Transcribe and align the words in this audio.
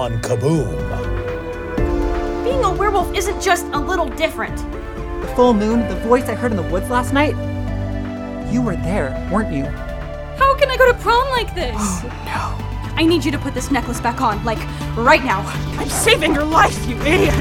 on 0.00 0.18
Kaboom. 0.22 0.72
Being 2.42 2.64
a 2.64 2.72
werewolf 2.72 3.14
isn't 3.14 3.38
just 3.38 3.66
a 3.74 3.78
little 3.78 4.08
different. 4.08 4.56
The 5.20 5.30
full 5.36 5.52
moon, 5.52 5.86
the 5.88 5.96
voice 5.96 6.26
I 6.26 6.34
heard 6.34 6.52
in 6.52 6.56
the 6.56 6.62
woods 6.62 6.88
last 6.88 7.12
night. 7.12 7.36
You 8.50 8.62
were 8.62 8.76
there, 8.76 9.10
weren't 9.30 9.52
you? 9.54 9.64
How 9.64 10.56
can 10.56 10.70
I 10.70 10.78
go 10.78 10.90
to 10.90 10.98
prom 11.00 11.28
like 11.28 11.54
this? 11.54 11.76
Oh, 11.76 12.02
no. 12.24 12.94
I 12.96 13.04
need 13.04 13.26
you 13.26 13.30
to 13.30 13.38
put 13.38 13.52
this 13.52 13.70
necklace 13.70 14.00
back 14.00 14.22
on, 14.22 14.42
like 14.42 14.58
right 14.96 15.22
now. 15.22 15.42
I'm 15.78 15.90
saving 15.90 16.32
your 16.32 16.46
life, 16.46 16.86
you 16.88 16.96
idiot! 17.02 17.34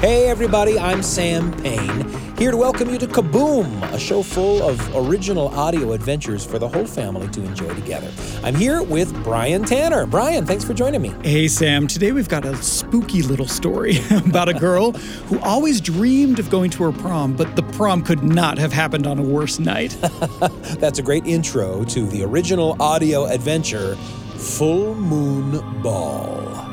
Hey 0.00 0.28
everybody, 0.28 0.78
I'm 0.78 1.02
Sam 1.02 1.52
Payne, 1.62 2.02
here 2.42 2.50
to 2.50 2.56
welcome 2.56 2.90
you 2.90 2.98
to 2.98 3.06
Kaboom, 3.06 3.80
a 3.92 3.98
show 4.00 4.20
full 4.20 4.68
of 4.68 4.96
original 4.96 5.46
audio 5.50 5.92
adventures 5.92 6.44
for 6.44 6.58
the 6.58 6.66
whole 6.66 6.84
family 6.84 7.28
to 7.28 7.40
enjoy 7.44 7.72
together. 7.72 8.10
I'm 8.42 8.56
here 8.56 8.82
with 8.82 9.14
Brian 9.22 9.64
Tanner. 9.64 10.06
Brian, 10.06 10.44
thanks 10.44 10.64
for 10.64 10.74
joining 10.74 11.02
me. 11.02 11.14
Hey 11.22 11.46
Sam, 11.46 11.86
today 11.86 12.10
we've 12.10 12.28
got 12.28 12.44
a 12.44 12.56
spooky 12.56 13.22
little 13.22 13.46
story 13.46 14.00
about 14.26 14.48
a 14.48 14.54
girl 14.54 14.90
who 14.90 15.38
always 15.38 15.80
dreamed 15.80 16.40
of 16.40 16.50
going 16.50 16.72
to 16.72 16.82
her 16.82 16.90
prom, 16.90 17.36
but 17.36 17.54
the 17.54 17.62
prom 17.62 18.02
could 18.02 18.24
not 18.24 18.58
have 18.58 18.72
happened 18.72 19.06
on 19.06 19.20
a 19.20 19.22
worse 19.22 19.60
night. 19.60 19.96
That's 20.80 20.98
a 20.98 21.02
great 21.02 21.24
intro 21.24 21.84
to 21.84 22.06
the 22.06 22.24
original 22.24 22.76
audio 22.82 23.26
adventure, 23.26 23.94
Full 24.34 24.96
Moon 24.96 25.80
Ball. 25.80 26.71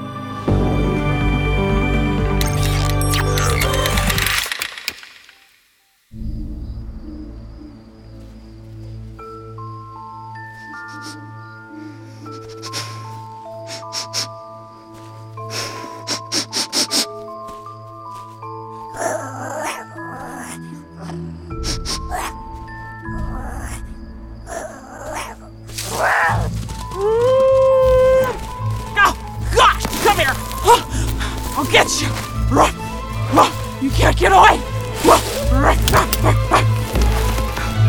You 34.10 34.16
can't 34.16 34.22
get 34.22 34.32
away! 34.32 34.58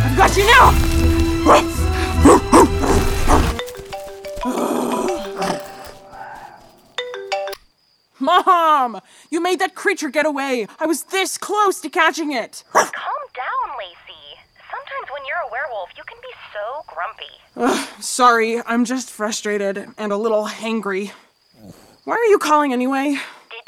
I've 0.05 0.17
got 0.19 0.37
you 0.37 0.45
now! 0.45 0.71
Mom! 8.19 9.01
You 9.31 9.41
made 9.41 9.61
that 9.61 9.75
creature 9.75 10.11
get 10.11 10.27
away! 10.27 10.67
I 10.79 10.85
was 10.85 11.05
this 11.05 11.39
close 11.39 11.81
to 11.81 11.89
catching 11.89 12.33
it! 12.33 12.65
Calm 12.75 12.85
down, 12.93 13.79
Lacy. 13.79 14.37
Sometimes 14.71 15.11
when 15.11 15.25
you're 15.27 15.39
a 15.39 15.51
werewolf, 15.51 15.89
you 15.97 16.03
can 16.07 16.19
be 16.21 16.29
so 16.53 16.85
grumpy. 16.87 18.03
Sorry, 18.03 18.61
I'm 18.67 18.85
just 18.85 19.09
frustrated 19.11 19.89
and 19.97 20.13
a 20.13 20.19
little 20.19 20.45
hangry. 20.45 21.13
Why 22.05 22.17
are 22.17 22.27
you 22.27 22.37
calling 22.39 22.75
anyway? 22.75 23.19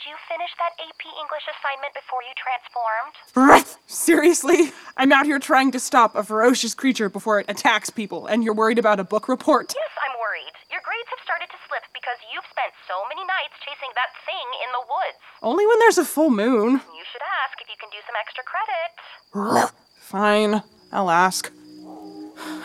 Did 0.02 0.10
you 0.10 0.16
finish 0.26 0.50
that 0.58 0.74
AP 0.82 1.02
English 1.14 1.46
assignment 1.46 1.94
before 1.94 2.26
you 2.26 2.34
transformed? 2.34 3.14
Breath! 3.38 3.78
Seriously? 3.86 4.74
I'm 4.96 5.12
out 5.12 5.26
here 5.26 5.38
trying 5.38 5.70
to 5.70 5.78
stop 5.78 6.16
a 6.16 6.24
ferocious 6.24 6.74
creature 6.74 7.08
before 7.08 7.38
it 7.38 7.46
attacks 7.48 7.88
people, 7.88 8.26
and 8.26 8.42
you're 8.42 8.52
worried 8.52 8.80
about 8.80 8.98
a 8.98 9.04
book 9.04 9.28
report? 9.28 9.72
Yes, 9.76 9.94
I'm 10.02 10.18
worried. 10.18 10.50
Your 10.74 10.80
grades 10.82 11.06
have 11.06 11.22
started 11.22 11.46
to 11.54 11.58
slip 11.70 11.86
because 11.94 12.18
you've 12.34 12.42
spent 12.50 12.74
so 12.90 12.98
many 13.14 13.22
nights 13.22 13.54
chasing 13.62 13.94
that 13.94 14.10
thing 14.26 14.46
in 14.66 14.70
the 14.74 14.82
woods. 14.90 15.18
Only 15.40 15.66
when 15.70 15.78
there's 15.78 15.98
a 15.98 16.04
full 16.04 16.30
moon. 16.30 16.82
You 16.82 17.06
should 17.06 17.22
ask 17.46 17.62
if 17.62 17.70
you 17.70 17.78
can 17.78 17.90
do 17.94 18.02
some 18.02 18.18
extra 18.18 18.42
credit. 18.42 19.70
Fine, 20.00 20.66
I'll 20.90 21.10
ask. 21.10 21.52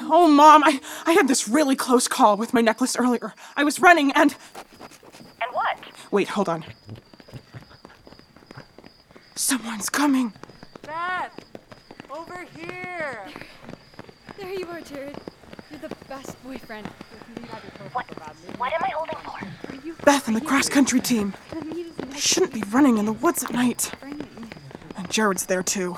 Oh, 0.10 0.28
Mom, 0.28 0.64
I, 0.64 0.82
I 1.06 1.12
had 1.12 1.28
this 1.28 1.48
really 1.48 1.76
close 1.76 2.08
call 2.08 2.36
with 2.36 2.52
my 2.56 2.62
necklace 2.62 2.98
earlier. 2.98 3.36
I 3.56 3.64
was 3.64 3.80
running 3.80 4.12
and. 4.14 4.34
And 5.40 5.54
what? 5.54 5.78
Wait, 6.10 6.30
hold 6.30 6.50
on. 6.50 6.66
Someone's 9.38 9.88
coming. 9.88 10.34
Beth! 10.82 11.32
Over 12.10 12.44
here! 12.58 13.22
There 14.36 14.52
you 14.52 14.66
are, 14.66 14.82
Jared. 14.82 15.16
You're 15.70 15.80
the 15.80 15.96
best 16.10 16.44
boyfriend. 16.44 16.88
What? 17.94 18.06
What 18.58 18.74
am 18.74 18.84
I 18.84 18.90
holding 18.96 19.18
for? 19.24 20.04
Beth 20.06 20.28
and 20.28 20.36
the 20.36 20.42
cross 20.42 20.68
country 20.70 21.00
team. 21.00 21.36
They 21.54 22.18
shouldn't 22.20 22.52
be 22.52 22.64
running 22.72 22.98
in 22.98 23.06
the 23.06 23.14
woods 23.14 23.44
at 23.44 23.54
night. 23.54 23.92
And 24.02 25.10
Jared's 25.12 25.46
there 25.46 25.62
too. 25.62 25.96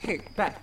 Hey, 0.00 0.20
Beth. 0.36 0.58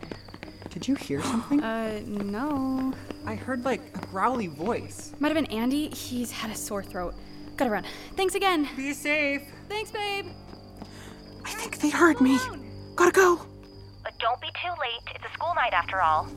Did 0.69 0.87
you 0.87 0.93
hear 0.93 1.23
something? 1.23 1.63
Uh, 1.63 1.99
no. 2.05 2.93
I 3.25 3.33
heard 3.33 3.65
like 3.65 3.81
a 3.95 4.05
growly 4.05 4.47
voice. 4.47 5.13
Might 5.19 5.35
have 5.35 5.43
been 5.43 5.51
Andy. 5.51 5.89
He's 5.89 6.31
had 6.31 6.51
a 6.51 6.55
sore 6.55 6.83
throat. 6.83 7.15
Gotta 7.57 7.71
run. 7.71 7.85
Thanks 8.15 8.35
again. 8.35 8.69
Be 8.77 8.93
safe. 8.93 9.41
Thanks, 9.67 9.89
babe. 9.89 10.27
I 11.81 11.85
think 11.85 11.93
they 11.93 11.99
heard 11.99 12.21
me. 12.21 12.37
Gotta 12.95 13.11
go. 13.11 13.41
But 14.03 14.13
don't 14.19 14.39
be 14.39 14.49
too 14.49 14.69
late. 14.79 15.15
It's 15.15 15.25
a 15.25 15.33
school 15.33 15.51
night 15.55 15.73
after 15.73 15.99
all. 15.99 16.27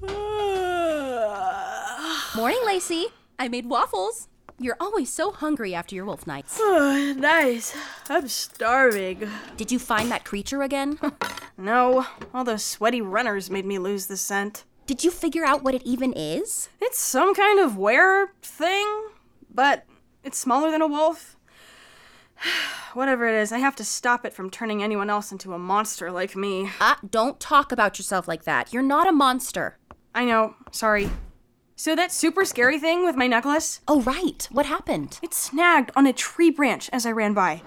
Morning, 2.34 2.60
Lacy. 2.64 3.08
I 3.38 3.48
made 3.48 3.66
waffles. 3.66 4.28
You're 4.58 4.78
always 4.80 5.12
so 5.12 5.32
hungry 5.32 5.74
after 5.74 5.94
your 5.94 6.06
wolf 6.06 6.26
nights. 6.26 6.58
Oh, 6.62 7.12
nice. 7.14 7.76
I'm 8.08 8.26
starving. 8.28 9.28
Did 9.58 9.70
you 9.70 9.78
find 9.78 10.10
that 10.10 10.24
creature 10.24 10.62
again? 10.62 10.98
No, 11.58 12.06
all 12.32 12.42
those 12.42 12.64
sweaty 12.64 13.00
runners 13.02 13.48
made 13.50 13.64
me 13.66 13.78
lose 13.78 14.06
the 14.06 14.16
scent. 14.16 14.64
Did 14.86 15.04
you 15.04 15.10
figure 15.12 15.44
out 15.44 15.62
what 15.62 15.74
it 15.74 15.82
even 15.84 16.12
is? 16.14 16.68
It's 16.80 16.98
some 16.98 17.32
kind 17.34 17.60
of 17.60 17.76
were 17.76 18.30
thing, 18.42 18.86
but 19.54 19.84
it's 20.24 20.38
smaller 20.38 20.70
than 20.70 20.82
a 20.82 20.86
wolf. 20.86 21.36
Whatever 22.94 23.26
it 23.28 23.34
is, 23.34 23.52
I 23.52 23.58
have 23.58 23.76
to 23.76 23.84
stop 23.84 24.24
it 24.24 24.32
from 24.32 24.50
turning 24.50 24.82
anyone 24.82 25.10
else 25.10 25.30
into 25.32 25.52
a 25.52 25.58
monster 25.58 26.10
like 26.10 26.34
me. 26.34 26.70
Ah, 26.80 26.98
don't 27.08 27.38
talk 27.38 27.72
about 27.72 27.98
yourself 27.98 28.26
like 28.26 28.44
that. 28.44 28.72
You're 28.72 28.82
not 28.82 29.08
a 29.08 29.12
monster. 29.12 29.78
I 30.14 30.24
know, 30.24 30.54
sorry. 30.70 31.10
So 31.76 31.96
that 31.96 32.12
super 32.12 32.44
scary 32.44 32.78
thing 32.78 33.04
with 33.04 33.16
my 33.16 33.26
necklace? 33.26 33.80
Oh, 33.88 34.00
right. 34.02 34.48
What 34.52 34.66
happened? 34.66 35.18
It 35.22 35.34
snagged 35.34 35.90
on 35.96 36.06
a 36.06 36.12
tree 36.12 36.50
branch 36.50 36.88
as 36.92 37.04
I 37.04 37.10
ran 37.10 37.34
by. 37.34 37.62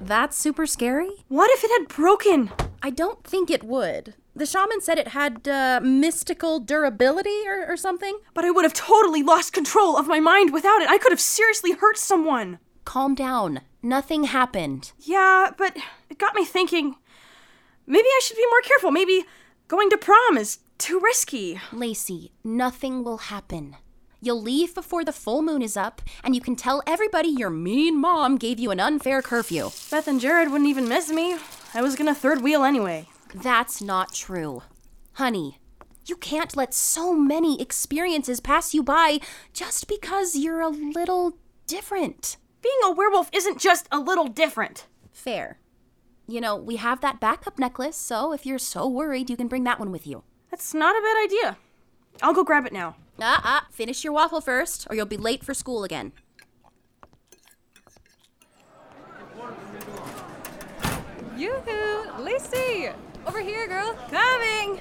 That's 0.00 0.38
super 0.38 0.64
scary? 0.64 1.10
What 1.26 1.50
if 1.50 1.64
it 1.64 1.70
had 1.72 1.88
broken? 1.88 2.52
I 2.82 2.90
don't 2.90 3.24
think 3.24 3.50
it 3.50 3.64
would. 3.64 4.14
The 4.38 4.46
shaman 4.46 4.80
said 4.80 4.98
it 4.98 5.08
had 5.08 5.48
uh, 5.48 5.80
mystical 5.82 6.60
durability 6.60 7.42
or, 7.44 7.66
or 7.66 7.76
something. 7.76 8.20
But 8.34 8.44
I 8.44 8.52
would 8.52 8.64
have 8.64 8.72
totally 8.72 9.20
lost 9.20 9.52
control 9.52 9.96
of 9.96 10.06
my 10.06 10.20
mind 10.20 10.52
without 10.52 10.80
it. 10.80 10.88
I 10.88 10.96
could 10.96 11.10
have 11.10 11.20
seriously 11.20 11.72
hurt 11.72 11.98
someone. 11.98 12.60
Calm 12.84 13.16
down. 13.16 13.62
Nothing 13.82 14.24
happened. 14.24 14.92
Yeah, 15.00 15.50
but 15.58 15.76
it 16.08 16.18
got 16.18 16.36
me 16.36 16.44
thinking 16.44 16.94
maybe 17.84 18.06
I 18.06 18.20
should 18.22 18.36
be 18.36 18.46
more 18.48 18.60
careful. 18.60 18.92
Maybe 18.92 19.24
going 19.66 19.90
to 19.90 19.98
prom 19.98 20.38
is 20.38 20.58
too 20.78 21.00
risky. 21.00 21.60
Lacy, 21.72 22.30
nothing 22.44 23.02
will 23.02 23.18
happen. 23.18 23.76
You'll 24.20 24.40
leave 24.40 24.72
before 24.72 25.04
the 25.04 25.12
full 25.12 25.42
moon 25.42 25.62
is 25.62 25.76
up, 25.76 26.00
and 26.22 26.34
you 26.34 26.40
can 26.40 26.54
tell 26.54 26.82
everybody 26.86 27.28
your 27.28 27.50
mean 27.50 28.00
mom 28.00 28.36
gave 28.36 28.60
you 28.60 28.70
an 28.70 28.78
unfair 28.80 29.20
curfew. 29.20 29.70
Beth 29.90 30.06
and 30.06 30.20
Jared 30.20 30.52
wouldn't 30.52 30.70
even 30.70 30.88
miss 30.88 31.10
me. 31.10 31.36
I 31.74 31.82
was 31.82 31.96
gonna 31.96 32.14
third 32.14 32.40
wheel 32.40 32.62
anyway. 32.62 33.08
That's 33.34 33.82
not 33.82 34.12
true. 34.14 34.62
Honey, 35.14 35.58
you 36.06 36.16
can't 36.16 36.56
let 36.56 36.72
so 36.72 37.14
many 37.14 37.60
experiences 37.60 38.40
pass 38.40 38.72
you 38.72 38.82
by 38.82 39.20
just 39.52 39.88
because 39.88 40.36
you're 40.36 40.60
a 40.60 40.68
little 40.68 41.36
different. 41.66 42.36
Being 42.62 42.78
a 42.84 42.92
werewolf 42.92 43.30
isn't 43.32 43.60
just 43.60 43.86
a 43.92 43.98
little 43.98 44.26
different. 44.26 44.86
Fair. 45.12 45.58
You 46.26 46.40
know, 46.40 46.56
we 46.56 46.76
have 46.76 47.00
that 47.00 47.20
backup 47.20 47.58
necklace, 47.58 47.96
so 47.96 48.32
if 48.32 48.44
you're 48.44 48.58
so 48.58 48.88
worried, 48.88 49.30
you 49.30 49.36
can 49.36 49.48
bring 49.48 49.64
that 49.64 49.78
one 49.78 49.92
with 49.92 50.06
you. 50.06 50.22
That's 50.50 50.74
not 50.74 50.96
a 50.96 51.02
bad 51.02 51.24
idea. 51.24 51.56
I'll 52.22 52.34
go 52.34 52.44
grab 52.44 52.66
it 52.66 52.72
now. 52.72 52.96
Ah, 53.20 53.40
ah, 53.44 53.66
finish 53.70 54.04
your 54.04 54.12
waffle 54.12 54.40
first, 54.40 54.86
or 54.88 54.96
you'll 54.96 55.06
be 55.06 55.16
late 55.16 55.44
for 55.44 55.54
school 55.54 55.84
again. 55.84 56.12
Yoo-hoo! 61.36 62.22
Lacy! 62.22 62.90
Over 63.26 63.40
here, 63.40 63.66
girl! 63.68 63.94
Coming! 64.10 64.80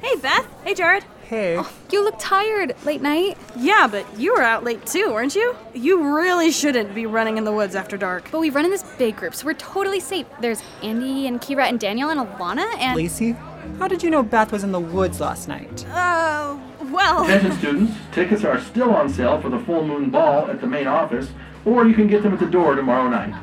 Hey, 0.00 0.14
Beth. 0.16 0.46
Hey, 0.64 0.74
Jared. 0.74 1.04
okay. 1.24 1.60
You 1.90 2.04
look 2.04 2.14
tired. 2.18 2.74
Late 2.84 3.02
night? 3.02 3.36
Yeah, 3.56 3.88
but 3.90 4.06
you 4.18 4.32
were 4.34 4.42
out 4.42 4.62
late 4.64 4.86
too, 4.86 5.12
weren't 5.12 5.34
you? 5.34 5.56
You 5.74 6.14
really 6.16 6.52
shouldn't 6.52 6.94
be 6.94 7.04
running 7.06 7.36
in 7.36 7.44
the 7.44 7.52
woods 7.52 7.74
after 7.74 7.96
dark. 7.96 8.30
But 8.30 8.40
we 8.40 8.50
run 8.50 8.64
in 8.64 8.70
this 8.70 8.84
big 8.96 9.16
group, 9.16 9.34
so 9.34 9.44
we're 9.44 9.54
totally 9.54 9.98
safe. 10.00 10.26
There's 10.40 10.62
Andy 10.82 11.26
and 11.26 11.40
Kira 11.40 11.68
and 11.68 11.80
Daniel 11.80 12.10
and 12.10 12.20
Alana 12.20 12.72
and. 12.78 12.96
Lacy, 12.96 13.32
how 13.78 13.88
did 13.88 14.02
you 14.02 14.10
know 14.10 14.22
Beth 14.22 14.52
was 14.52 14.62
in 14.62 14.70
the 14.72 14.80
woods 14.80 15.20
last 15.20 15.48
night? 15.48 15.84
Uh, 15.88 16.56
well. 16.84 17.24
Attention 17.24 17.52
students, 17.58 17.92
tickets 18.12 18.44
are 18.44 18.60
still 18.60 18.94
on 18.94 19.08
sale 19.08 19.40
for 19.40 19.48
the 19.48 19.58
full 19.58 19.84
moon 19.84 20.10
ball 20.10 20.48
at 20.48 20.60
the 20.60 20.66
main 20.68 20.86
office, 20.86 21.28
or 21.64 21.86
you 21.86 21.94
can 21.94 22.06
get 22.06 22.22
them 22.22 22.32
at 22.32 22.38
the 22.38 22.46
door 22.46 22.76
tomorrow 22.76 23.08
night. 23.08 23.34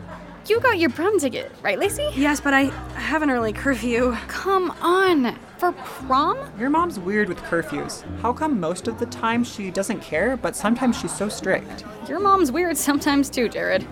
You 0.48 0.60
got 0.60 0.78
your 0.78 0.92
prom 0.92 1.20
ticket, 1.20 1.52
right, 1.64 1.80
Lacy? 1.80 2.08
Yes, 2.14 2.40
but 2.40 2.54
I 2.54 2.66
have 3.00 3.24
an 3.24 3.32
early 3.32 3.52
curfew. 3.52 4.16
Come 4.28 4.70
on. 4.80 5.36
For 5.58 5.72
prom? 5.72 6.38
Your 6.60 6.70
mom's 6.70 7.00
weird 7.00 7.30
with 7.30 7.40
curfews. 7.40 8.04
How 8.20 8.32
come 8.32 8.60
most 8.60 8.88
of 8.88 9.00
the 9.00 9.08
time 9.08 9.44
she 9.44 9.72
doesn't 9.72 10.02
care, 10.02 10.38
but 10.38 10.56
sometimes 10.56 11.00
she's 11.00 11.16
so 11.16 11.30
strict? 11.30 11.84
Your 12.08 12.20
mom's 12.20 12.52
weird 12.52 12.78
sometimes 12.78 13.30
too, 13.30 13.50
Jared. 13.50 13.88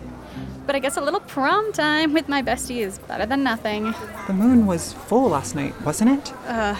But 0.67 0.75
I 0.75 0.79
guess 0.79 0.95
a 0.97 1.01
little 1.01 1.21
prom 1.21 1.73
time 1.73 2.13
with 2.13 2.29
my 2.29 2.43
bestie 2.43 2.81
is 2.81 2.99
better 2.99 3.25
than 3.25 3.43
nothing. 3.43 3.95
The 4.27 4.33
moon 4.33 4.67
was 4.67 4.93
full 4.93 5.29
last 5.29 5.55
night, 5.55 5.73
wasn't 5.81 6.11
it? 6.11 6.33
Uh, 6.45 6.75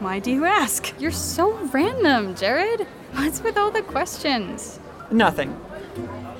why 0.00 0.20
do 0.20 0.30
you 0.30 0.46
ask? 0.46 0.94
You're 0.98 1.10
so 1.10 1.52
random, 1.72 2.34
Jared. 2.34 2.86
What's 3.12 3.42
with 3.42 3.58
all 3.58 3.70
the 3.70 3.82
questions? 3.82 4.80
Nothing. 5.10 5.58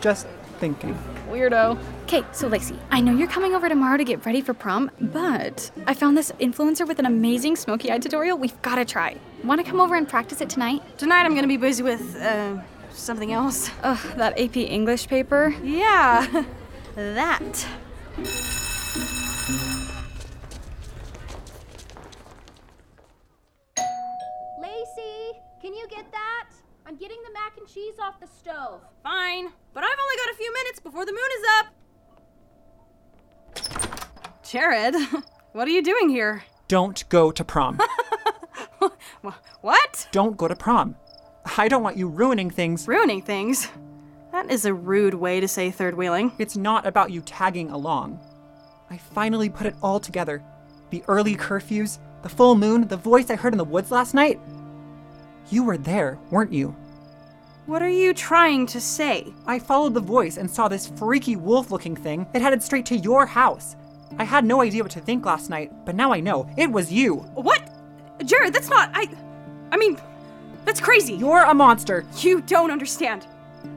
Just 0.01 0.27
thinking. 0.59 0.99
Weirdo. 1.29 1.79
Okay, 2.07 2.23
so 2.31 2.47
Lacy, 2.47 2.79
I 2.93 3.01
know 3.01 3.11
you're 3.11 3.27
coming 3.27 3.57
over 3.57 3.69
tomorrow 3.69 3.97
to 3.97 4.05
get 4.05 4.25
ready 4.25 4.41
for 4.41 4.55
prom, 4.55 4.93
but 5.01 5.73
I 5.89 5.95
found 5.95 6.17
this 6.17 6.31
influencer 6.39 6.87
with 6.87 7.01
an 7.01 7.05
amazing 7.05 7.57
smoky 7.57 7.91
eye 7.91 7.99
tutorial 7.99 8.39
we've 8.39 8.63
gotta 8.63 8.85
try. 8.85 9.17
Wanna 9.43 9.65
come 9.65 9.81
over 9.81 9.97
and 9.97 10.09
practice 10.09 10.41
it 10.41 10.49
tonight? 10.49 10.83
Tonight 10.99 11.25
I'm 11.25 11.35
gonna 11.35 11.49
be 11.49 11.57
busy 11.57 11.83
with, 11.83 12.15
uh, 12.15 12.59
something 12.93 13.33
else. 13.33 13.73
Ugh, 13.83 13.99
that 14.19 14.39
AP 14.39 14.57
English 14.57 15.09
paper. 15.09 15.53
Yeah, 15.65 16.45
that. 16.95 17.67
Lacy, 24.63 25.41
can 25.61 25.75
you 25.75 25.89
get 25.91 26.11
that? 26.13 26.51
I'm 26.87 26.97
getting 26.97 27.19
the 27.27 27.33
mac 27.33 27.59
and 27.59 27.67
cheese 27.67 27.95
off 28.01 28.21
the 28.21 28.29
stove. 28.29 28.81
Fine, 29.03 29.49
but 29.75 29.83
I've 29.83 29.99
only 30.01 30.17
got 30.25 30.31
a 30.31 30.37
few 30.37 30.53
minutes 30.53 30.79
before 30.79 31.05
the 31.05 31.11
moon 31.11 31.31
is 31.41 31.45
up. 31.59 31.76
Jared, 34.57 34.95
what 35.53 35.69
are 35.69 35.71
you 35.71 35.83
doing 35.83 36.09
here? 36.09 36.43
Don't 36.67 37.07
go 37.11 37.31
to 37.31 37.45
prom. 37.45 37.79
What? 39.61 40.09
Don't 40.13 40.37
go 40.39 40.49
to 40.49 40.57
prom. 40.57 40.97
I 41.59 41.69
don't 41.69 41.83
want 41.83 41.99
you 41.99 42.09
ruining 42.09 42.49
things. 42.49 42.89
Ruining 42.89 43.21
things? 43.21 43.69
That 44.33 44.51
is 44.51 44.65
a 44.65 44.73
rude 44.73 45.13
way 45.13 45.41
to 45.41 45.49
say 45.49 45.71
third 45.71 45.95
wheeling. 45.95 46.33
It's 46.39 46.57
not 46.57 46.87
about 46.87 47.11
you 47.11 47.21
tagging 47.21 47.69
along. 47.71 48.19
I 48.89 48.97
finally 48.97 49.51
put 49.51 49.67
it 49.67 49.75
all 49.83 50.01
together. 50.01 50.43
The 50.89 51.05
early 51.07 51.37
curfews, 51.37 51.99
the 52.23 52.29
full 52.31 52.55
moon, 52.55 52.89
the 52.89 52.97
voice 52.97 53.29
I 53.29 53.37
heard 53.37 53.53
in 53.53 53.59
the 53.59 53.65
woods 53.65 53.91
last 53.91 54.15
night. 54.15 54.41
You 55.51 55.65
were 55.65 55.79
there, 55.79 56.19
weren't 56.31 56.53
you? 56.53 56.75
What 57.67 57.83
are 57.83 57.91
you 57.91 58.15
trying 58.15 58.67
to 58.69 58.81
say? 58.81 59.35
I 59.47 59.59
followed 59.59 59.93
the 59.93 60.01
voice 60.01 60.39
and 60.39 60.51
saw 60.51 60.69
this 60.69 60.87
freaky 60.87 61.37
wolf 61.37 61.71
looking 61.71 61.97
thing 61.97 62.27
that 62.33 62.41
headed 62.41 62.63
straight 62.63 62.87
to 62.87 62.97
your 62.97 63.27
house. 63.27 63.77
I 64.19 64.25
had 64.25 64.45
no 64.45 64.63
idea 64.63 64.83
what 64.83 64.93
to 64.93 65.01
think 65.01 65.27
last 65.27 65.51
night, 65.51 65.73
but 65.85 65.95
now 65.95 66.13
I 66.13 66.21
know. 66.21 66.49
It 66.57 66.71
was 66.71 66.93
you. 66.93 67.17
What? 67.35 67.71
Jared, 68.25 68.53
that's 68.55 68.71
not. 68.71 68.91
I. 68.95 69.09
I 69.73 69.77
mean, 69.77 69.99
that's 70.65 70.81
crazy. 70.81 71.15
You're 71.15 71.43
a 71.45 71.55
monster. 71.55 72.05
You 72.19 72.41
don't 72.43 72.71
understand. 72.71 73.27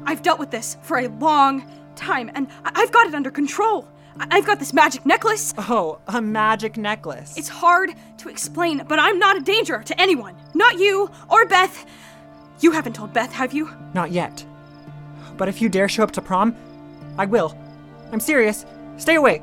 I've 0.05 0.21
dealt 0.21 0.39
with 0.39 0.51
this 0.51 0.77
for 0.81 0.99
a 0.99 1.07
long 1.07 1.69
time, 1.95 2.31
and 2.35 2.47
I- 2.63 2.71
I've 2.75 2.91
got 2.91 3.07
it 3.07 3.15
under 3.15 3.31
control. 3.31 3.87
I- 4.19 4.27
I've 4.31 4.45
got 4.45 4.59
this 4.59 4.73
magic 4.73 5.05
necklace. 5.05 5.53
Oh, 5.57 5.99
a 6.07 6.21
magic 6.21 6.77
necklace. 6.77 7.35
It's 7.37 7.49
hard 7.49 7.91
to 8.19 8.29
explain, 8.29 8.83
but 8.87 8.99
I'm 8.99 9.19
not 9.19 9.35
a 9.37 9.41
danger 9.41 9.81
to 9.83 9.99
anyone. 10.01 10.35
Not 10.53 10.79
you 10.79 11.09
or 11.29 11.45
Beth. 11.45 11.85
You 12.61 12.71
haven't 12.71 12.93
told 12.93 13.13
Beth, 13.13 13.31
have 13.33 13.51
you? 13.53 13.69
Not 13.93 14.11
yet. 14.11 14.45
But 15.37 15.47
if 15.49 15.61
you 15.61 15.69
dare 15.69 15.89
show 15.89 16.03
up 16.03 16.11
to 16.11 16.21
prom, 16.21 16.55
I 17.17 17.25
will. 17.25 17.57
I'm 18.11 18.19
serious. 18.19 18.65
Stay 18.97 19.15
away. 19.15 19.41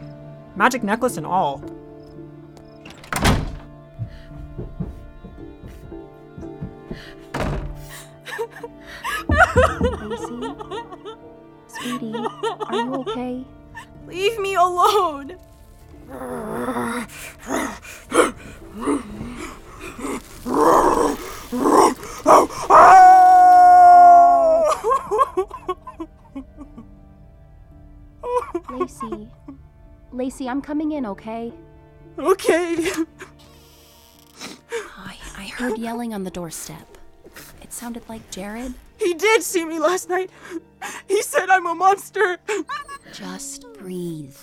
Magic 0.56 0.82
necklace 0.82 1.18
and 1.18 1.26
all. 1.26 1.62
Lacy? 10.02 10.54
Sweetie, 11.68 12.14
are 12.14 12.74
you 12.74 12.94
okay? 12.94 13.44
Leave 14.06 14.38
me 14.40 14.54
alone. 14.54 15.36
Lacy, 30.16 30.48
I'm 30.48 30.62
coming 30.62 30.92
in, 30.92 31.04
okay? 31.06 31.52
Okay. 32.18 32.90
I, 34.96 35.16
I 35.36 35.44
heard 35.54 35.76
yelling 35.78 36.14
on 36.14 36.24
the 36.24 36.30
doorstep. 36.30 36.96
It 37.60 37.72
sounded 37.72 38.08
like 38.08 38.30
Jared. 38.30 38.72
He 38.98 39.12
did 39.12 39.42
see 39.42 39.64
me 39.64 39.78
last 39.78 40.08
night. 40.08 40.30
He 41.06 41.20
said 41.22 41.50
I'm 41.50 41.66
a 41.66 41.74
monster. 41.74 42.38
Just 43.12 43.66
breathe. 43.74 44.36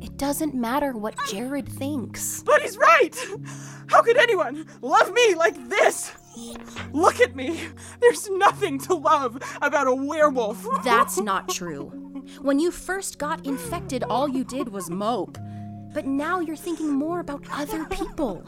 It 0.00 0.16
doesn't 0.16 0.54
matter 0.54 0.92
what 0.92 1.14
Jared 1.28 1.68
thinks. 1.68 2.42
But 2.42 2.62
he's 2.62 2.78
right. 2.78 3.14
How 3.88 4.00
could 4.00 4.16
anyone 4.16 4.66
love 4.80 5.12
me 5.12 5.34
like 5.34 5.68
this? 5.68 6.12
Look 6.92 7.20
at 7.20 7.34
me. 7.34 7.60
There's 8.00 8.28
nothing 8.30 8.78
to 8.80 8.94
love 8.94 9.38
about 9.60 9.86
a 9.86 9.94
werewolf. 9.94 10.66
That's 10.84 11.18
not 11.18 11.48
true. 11.48 11.86
When 12.40 12.58
you 12.58 12.70
first 12.70 13.18
got 13.18 13.44
infected, 13.46 14.04
all 14.04 14.28
you 14.28 14.44
did 14.44 14.68
was 14.68 14.90
mope. 14.90 15.38
But 15.92 16.06
now 16.06 16.40
you're 16.40 16.56
thinking 16.56 16.90
more 16.90 17.20
about 17.20 17.44
other 17.52 17.84
people. 17.86 18.44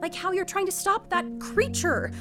Like 0.00 0.14
how 0.14 0.32
you're 0.32 0.44
trying 0.44 0.66
to 0.66 0.72
stop 0.72 1.10
that 1.10 1.24
creature. 1.40 2.12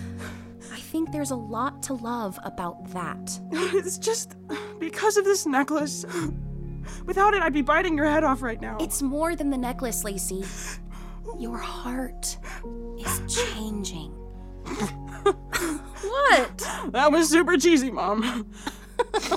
I 0.71 0.79
think 0.79 1.11
there's 1.11 1.31
a 1.31 1.35
lot 1.35 1.83
to 1.83 1.93
love 1.93 2.39
about 2.43 2.91
that. 2.93 3.39
It's 3.75 3.97
just 3.97 4.35
because 4.79 5.17
of 5.17 5.25
this 5.25 5.45
necklace. 5.45 6.05
Without 7.05 7.33
it, 7.33 7.41
I'd 7.41 7.53
be 7.53 7.61
biting 7.61 7.97
your 7.97 8.05
head 8.05 8.23
off 8.23 8.41
right 8.41 8.59
now. 8.61 8.77
It's 8.79 9.01
more 9.01 9.35
than 9.35 9.49
the 9.49 9.57
necklace, 9.57 10.03
Lacy. 10.03 10.45
Your 11.39 11.57
heart 11.57 12.37
is 12.99 13.43
changing. 13.53 14.22
What? 16.29 16.57
That 16.91 17.11
was 17.11 17.29
super 17.29 17.57
cheesy, 17.57 17.91
Mom. 17.91 18.49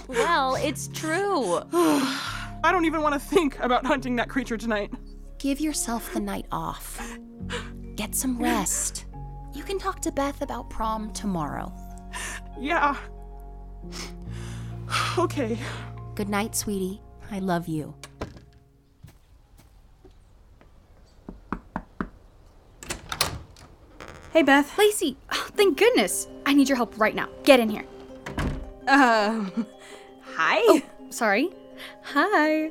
Well, 0.09 0.55
it's 0.57 0.89
true. 0.89 1.61
I 1.73 2.71
don't 2.71 2.85
even 2.85 3.03
want 3.03 3.15
to 3.15 3.21
think 3.21 3.59
about 3.59 3.85
hunting 3.85 4.17
that 4.17 4.29
creature 4.29 4.57
tonight. 4.57 4.93
Give 5.39 5.61
yourself 5.61 6.13
the 6.13 6.21
night 6.21 6.47
off. 6.53 7.17
Get 7.95 8.15
some 8.15 8.39
rest. 8.39 9.07
You 9.55 9.63
can 9.65 9.79
talk 9.79 10.01
to 10.01 10.13
Beth 10.13 10.41
about 10.43 10.71
prom 10.71 11.13
tomorrow. 11.13 11.73
Yeah. 12.59 12.97
Okay. 15.19 15.59
Good 16.15 16.29
night, 16.29 16.55
sweetie. 16.55 17.01
I 17.31 17.41
love 17.41 17.67
you. 17.67 17.95
Hey, 24.33 24.43
Beth. 24.43 24.79
Lacy, 24.79 25.17
thank 25.57 25.79
goodness. 25.79 26.29
I 26.45 26.55
need 26.55 26.69
your 26.69 26.77
help 26.77 26.99
right 26.99 27.15
now. 27.15 27.29
Get 27.45 27.61
in 27.61 27.69
here. 27.69 27.85
Um. 28.89 29.67
Hi. 30.37 30.59
Oh, 30.61 30.83
sorry. 31.11 31.51
Hi. 32.03 32.71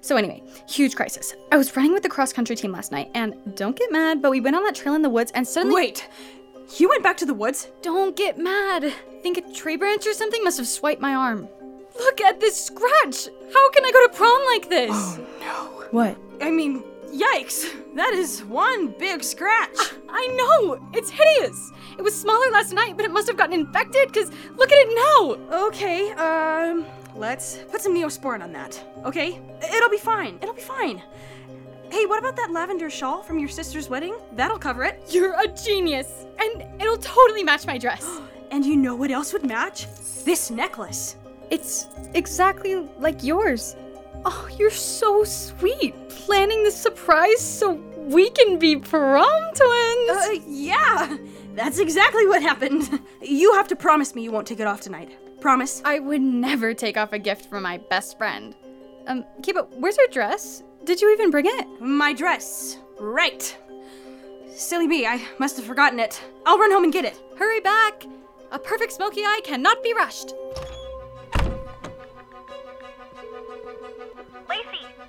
So, 0.00 0.16
anyway, 0.16 0.42
huge 0.68 0.96
crisis. 0.96 1.34
I 1.52 1.56
was 1.56 1.76
running 1.76 1.92
with 1.92 2.02
the 2.02 2.08
cross 2.08 2.32
country 2.32 2.56
team 2.56 2.72
last 2.72 2.92
night, 2.92 3.10
and 3.14 3.34
don't 3.54 3.76
get 3.76 3.92
mad, 3.92 4.22
but 4.22 4.30
we 4.30 4.40
went 4.40 4.56
on 4.56 4.64
that 4.64 4.74
trail 4.74 4.94
in 4.94 5.02
the 5.02 5.10
woods 5.10 5.30
and 5.34 5.46
suddenly. 5.46 5.74
Wait. 5.74 6.08
You 6.76 6.88
went 6.88 7.02
back 7.02 7.16
to 7.18 7.26
the 7.26 7.34
woods? 7.34 7.68
Don't 7.82 8.14
get 8.14 8.38
mad. 8.38 8.92
Think 9.22 9.38
a 9.38 9.52
tree 9.54 9.76
branch 9.76 10.06
or 10.06 10.12
something 10.12 10.44
must 10.44 10.58
have 10.58 10.68
swiped 10.68 11.00
my 11.00 11.14
arm. 11.14 11.48
Look 11.98 12.20
at 12.20 12.40
this 12.40 12.62
scratch. 12.62 13.28
How 13.52 13.70
can 13.70 13.84
I 13.84 13.90
go 13.90 14.06
to 14.06 14.12
prom 14.14 14.42
like 14.46 14.68
this? 14.68 14.90
Oh 14.92 15.26
no. 15.40 15.86
What? 15.90 16.16
I 16.40 16.50
mean, 16.50 16.84
yikes. 17.12 17.74
That 17.94 18.12
is 18.12 18.44
one 18.44 18.94
big 18.98 19.22
scratch. 19.22 19.76
I 20.08 20.26
know. 20.28 20.88
It's 20.92 21.10
hideous. 21.10 21.72
It 21.98 22.02
was 22.02 22.18
smaller 22.18 22.50
last 22.50 22.72
night, 22.72 22.96
but 22.96 23.04
it 23.04 23.10
must 23.10 23.28
have 23.28 23.36
gotten 23.36 23.54
infected 23.54 24.08
because 24.12 24.30
look 24.56 24.70
at 24.70 24.78
it 24.78 24.94
now. 24.94 25.66
Okay, 25.66 26.12
um, 26.12 26.86
let's 27.14 27.56
put 27.70 27.80
some 27.80 27.94
neosporin 27.94 28.42
on 28.42 28.52
that, 28.52 28.82
okay? 29.04 29.40
It'll 29.74 29.90
be 29.90 29.98
fine. 29.98 30.38
It'll 30.40 30.54
be 30.54 30.60
fine. 30.60 31.02
Hey, 31.90 32.04
what 32.06 32.18
about 32.18 32.36
that 32.36 32.50
lavender 32.52 32.90
shawl 32.90 33.22
from 33.22 33.38
your 33.38 33.48
sister's 33.48 33.88
wedding? 33.88 34.14
That'll 34.32 34.58
cover 34.58 34.84
it. 34.84 35.02
You're 35.08 35.40
a 35.40 35.48
genius, 35.48 36.26
and 36.38 36.64
it'll 36.80 36.98
totally 36.98 37.42
match 37.42 37.66
my 37.66 37.78
dress. 37.78 38.06
And 38.50 38.64
you 38.64 38.76
know 38.76 38.94
what 38.94 39.10
else 39.10 39.34
would 39.34 39.44
match? 39.44 39.86
This 40.24 40.50
necklace. 40.50 41.16
It's 41.50 41.86
exactly 42.14 42.76
like 42.98 43.22
yours. 43.22 43.76
Oh, 44.24 44.48
you're 44.58 44.70
so 44.70 45.24
sweet. 45.24 45.94
Planning 46.08 46.64
the 46.64 46.70
surprise 46.70 47.40
so 47.40 47.72
we 47.96 48.30
can 48.30 48.58
be 48.58 48.76
prom 48.76 49.54
twins. 49.54 50.10
Uh, 50.10 50.40
yeah, 50.46 51.16
that's 51.54 51.78
exactly 51.78 52.26
what 52.26 52.42
happened. 52.42 53.00
You 53.22 53.54
have 53.54 53.68
to 53.68 53.76
promise 53.76 54.14
me 54.14 54.22
you 54.22 54.32
won't 54.32 54.46
take 54.46 54.60
it 54.60 54.66
off 54.66 54.80
tonight. 54.80 55.10
Promise? 55.40 55.82
I 55.84 55.98
would 55.98 56.20
never 56.20 56.74
take 56.74 56.96
off 56.96 57.12
a 57.12 57.18
gift 57.18 57.46
from 57.46 57.62
my 57.62 57.78
best 57.78 58.18
friend. 58.18 58.54
Um, 59.06 59.24
but 59.54 59.70
where's 59.78 59.96
your 59.96 60.08
dress? 60.08 60.62
Did 60.84 61.00
you 61.00 61.12
even 61.12 61.30
bring 61.30 61.46
it? 61.46 61.80
My 61.80 62.12
dress. 62.12 62.78
Right. 62.98 63.56
Silly 64.54 64.86
me, 64.86 65.06
I 65.06 65.22
must 65.38 65.56
have 65.56 65.66
forgotten 65.66 66.00
it. 66.00 66.20
I'll 66.46 66.58
run 66.58 66.72
home 66.72 66.84
and 66.84 66.92
get 66.92 67.04
it. 67.04 67.20
Hurry 67.36 67.60
back! 67.60 68.04
A 68.50 68.58
perfect 68.58 68.92
smoky 68.92 69.22
eye 69.22 69.40
cannot 69.44 69.82
be 69.82 69.92
rushed. 69.94 70.32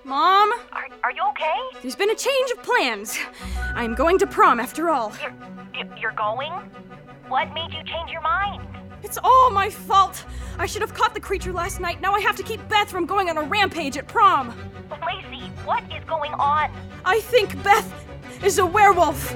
Mom, 0.09 0.51
are, 0.73 0.87
are 1.03 1.11
you 1.11 1.21
okay? 1.29 1.55
there's 1.83 1.95
been 1.95 2.09
a 2.09 2.15
change 2.15 2.49
of 2.57 2.63
plans. 2.63 3.15
I'm 3.75 3.93
going 3.93 4.17
to 4.17 4.25
prom 4.25 4.59
after 4.59 4.89
all. 4.89 5.13
You're, 5.21 5.33
you- 5.75 5.91
you're 6.01 6.11
going? 6.13 6.51
What 7.27 7.53
made 7.53 7.71
you 7.71 7.83
change 7.83 8.09
your 8.09 8.21
mind? 8.21 8.67
It's 9.03 9.19
all 9.23 9.51
my 9.51 9.69
fault. 9.69 10.25
I 10.57 10.65
should 10.65 10.81
have 10.81 10.95
caught 10.95 11.13
the 11.13 11.19
creature 11.19 11.53
last 11.53 11.79
night. 11.79 12.01
Now 12.01 12.13
I 12.15 12.21
have 12.21 12.35
to 12.37 12.43
keep 12.43 12.67
Beth 12.69 12.89
from 12.89 13.05
going 13.05 13.29
on 13.29 13.37
a 13.37 13.43
rampage 13.43 13.97
at 13.97 14.07
prom. 14.07 14.47
Lacy, 15.05 15.45
what 15.63 15.83
is 15.95 16.03
going 16.05 16.33
on? 16.33 16.71
I 17.05 17.19
think 17.21 17.61
Beth 17.63 17.93
is 18.43 18.57
a 18.57 18.65
werewolf. 18.65 19.35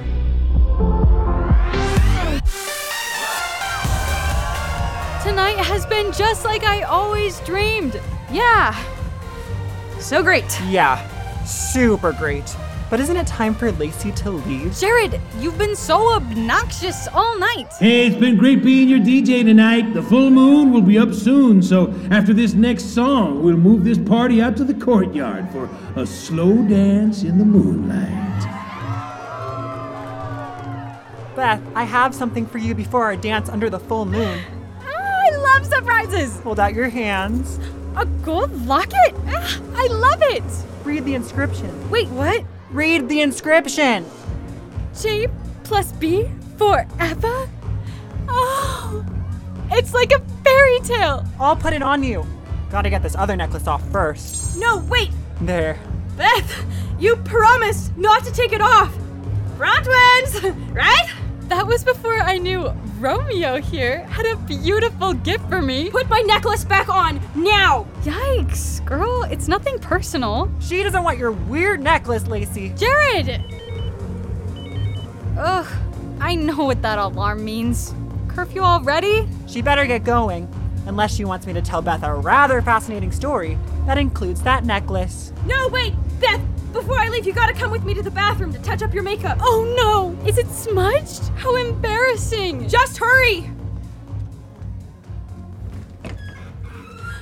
Tonight 5.24 5.56
has 5.58 5.86
been 5.86 6.12
just 6.12 6.44
like 6.44 6.64
I 6.64 6.82
always 6.82 7.40
dreamed. 7.42 8.02
Yeah. 8.32 8.76
So 10.04 10.22
great. 10.22 10.60
Yeah, 10.68 11.00
super 11.46 12.12
great. 12.12 12.58
But 12.90 13.00
isn't 13.00 13.16
it 13.16 13.26
time 13.26 13.56
for 13.56 13.72
Lacy 13.72 14.12
to 14.12 14.32
leave? 14.32 14.78
Jared, 14.78 15.20
you've 15.40 15.58
been 15.58 15.78
so 15.78 16.14
obnoxious 16.14 17.08
all 17.14 17.40
night. 17.40 17.72
Hey, 17.80 18.08
it's 18.08 18.18
been 18.18 18.36
great 18.36 18.62
being 18.62 18.90
your 18.90 19.00
DJ 19.00 19.46
tonight. 19.46 19.94
The 19.94 20.04
full 20.04 20.30
moon 20.30 20.74
will 20.74 20.82
be 20.82 21.00
up 21.00 21.14
soon, 21.14 21.64
so 21.64 21.94
after 22.12 22.34
this 22.34 22.54
next 22.54 22.94
song, 22.94 23.42
we'll 23.42 23.56
move 23.56 23.86
this 23.86 23.98
party 23.98 24.42
out 24.42 24.58
to 24.58 24.66
the 24.66 24.74
courtyard 24.74 25.50
for 25.52 25.70
a 25.96 26.06
slow 26.06 26.54
dance 26.68 27.24
in 27.24 27.38
the 27.38 27.46
moonlight. 27.46 28.44
Beth, 31.38 31.62
I 31.76 31.86
have 31.86 32.14
something 32.14 32.46
for 32.46 32.58
you 32.58 32.76
before 32.76 33.06
our 33.06 33.16
dance 33.16 33.48
under 33.48 33.70
the 33.70 33.80
full 33.80 34.06
moon. 34.06 34.38
Ah, 34.86 35.22
I 35.26 35.36
love 35.38 35.66
surprises. 35.66 36.40
Hold 36.42 36.60
out 36.60 36.74
your 36.74 36.90
hands. 36.90 37.58
A 37.96 38.06
gold 38.24 38.66
locket? 38.66 39.14
Ah, 39.28 39.62
I 39.76 39.88
love 39.88 40.20
it. 40.22 40.44
Read 40.84 41.06
the 41.06 41.14
inscription. 41.16 41.90
Wait, 41.90 42.08
what? 42.10 42.44
Read 42.72 43.08
the 43.08 43.22
inscription. 43.22 44.06
J 45.00 45.28
plus 45.64 45.92
B 45.94 46.28
forever? 46.58 47.50
Oh, 48.28 49.06
it's 49.72 49.94
like 49.94 50.12
a 50.12 50.20
fairy 50.44 50.80
tale. 50.80 51.26
I'll 51.40 51.56
put 51.56 51.74
it 51.74 51.82
on 51.82 52.04
you. 52.04 52.26
Gotta 52.72 52.90
get 52.90 53.04
this 53.04 53.16
other 53.16 53.36
necklace 53.36 53.68
off 53.68 53.88
first. 53.92 54.58
No, 54.58 54.80
wait. 54.90 55.12
There. 55.42 55.80
Beth, 56.18 56.66
you 57.00 57.16
promised 57.18 57.96
not 57.98 58.24
to 58.26 58.32
take 58.32 58.54
it 58.54 58.62
off. 58.62 58.96
Prom 59.58 59.84
twins, 59.84 60.44
right? 60.72 61.10
That 61.54 61.68
was 61.68 61.84
before 61.84 62.20
I 62.20 62.40
knew 62.40 62.74
Romeo 62.98 63.62
here 63.62 64.06
had 64.08 64.26
a 64.26 64.36
beautiful 64.38 65.14
gift 65.14 65.48
for 65.48 65.62
me. 65.62 65.92
Put 65.92 66.10
my 66.10 66.20
necklace 66.22 66.66
back 66.66 66.90
on 66.90 67.22
now. 67.36 67.86
Yikes, 68.02 68.84
girl, 68.86 69.22
it's 69.26 69.48
nothing 69.48 69.78
personal. 69.78 70.52
She 70.60 70.82
doesn't 70.82 71.04
want 71.04 71.20
your 71.20 71.32
weird 71.32 71.80
necklace, 71.80 72.26
Lacy. 72.26 72.74
Jared! 72.76 73.40
Ugh, 75.38 75.68
I 76.20 76.34
know 76.34 76.64
what 76.64 76.82
that 76.82 76.98
alarm 76.98 77.46
means. 77.46 77.94
Curfew 78.30 78.62
already? 78.62 79.30
She 79.46 79.62
better 79.62 79.86
get 79.86 80.04
going, 80.04 80.52
unless 80.88 81.14
she 81.14 81.24
wants 81.24 81.46
me 81.46 81.54
to 81.54 81.62
tell 81.62 81.84
Beth 81.84 82.02
a 82.02 82.16
rather 82.16 82.64
fascinating 82.64 83.12
story 83.12 83.60
that 83.86 84.00
includes 84.00 84.42
that 84.42 84.66
necklace. 84.66 85.32
No, 85.46 85.68
wait, 85.68 85.94
Beth. 86.20 86.42
Before 86.74 87.00
I 87.00 87.08
leave, 87.08 87.28
you 87.28 87.34
gotta 87.34 87.54
come 87.54 87.70
with 87.70 87.86
me 87.86 87.94
to 87.94 88.02
the 88.02 88.10
bathroom 88.10 88.52
to 88.52 88.60
touch 88.60 88.82
up 88.82 88.96
your 88.96 89.04
makeup. 89.04 89.38
Oh 89.42 89.74
no! 89.78 90.28
Is 90.28 90.40
it 90.40 90.48
smudged? 90.50 91.30
How 91.38 91.56
embarrassing! 91.56 92.68
Just 92.68 92.98
hurry! 92.98 93.50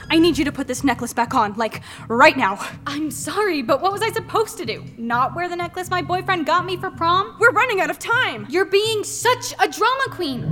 I 0.09 0.19
need 0.19 0.37
you 0.37 0.45
to 0.45 0.53
put 0.53 0.67
this 0.67 0.85
necklace 0.85 1.13
back 1.13 1.33
on, 1.33 1.53
like 1.55 1.81
right 2.07 2.37
now. 2.37 2.65
I'm 2.87 3.11
sorry, 3.11 3.61
but 3.61 3.81
what 3.81 3.91
was 3.91 4.01
I 4.01 4.11
supposed 4.11 4.57
to 4.57 4.65
do? 4.65 4.85
Not 4.97 5.35
wear 5.35 5.49
the 5.49 5.55
necklace 5.57 5.89
my 5.89 6.01
boyfriend 6.01 6.45
got 6.45 6.65
me 6.65 6.77
for 6.77 6.89
prom? 6.89 7.35
We're 7.37 7.51
running 7.51 7.81
out 7.81 7.89
of 7.89 7.99
time. 7.99 8.47
You're 8.49 8.65
being 8.65 9.03
such 9.03 9.53
a 9.59 9.67
drama 9.67 10.05
queen! 10.11 10.43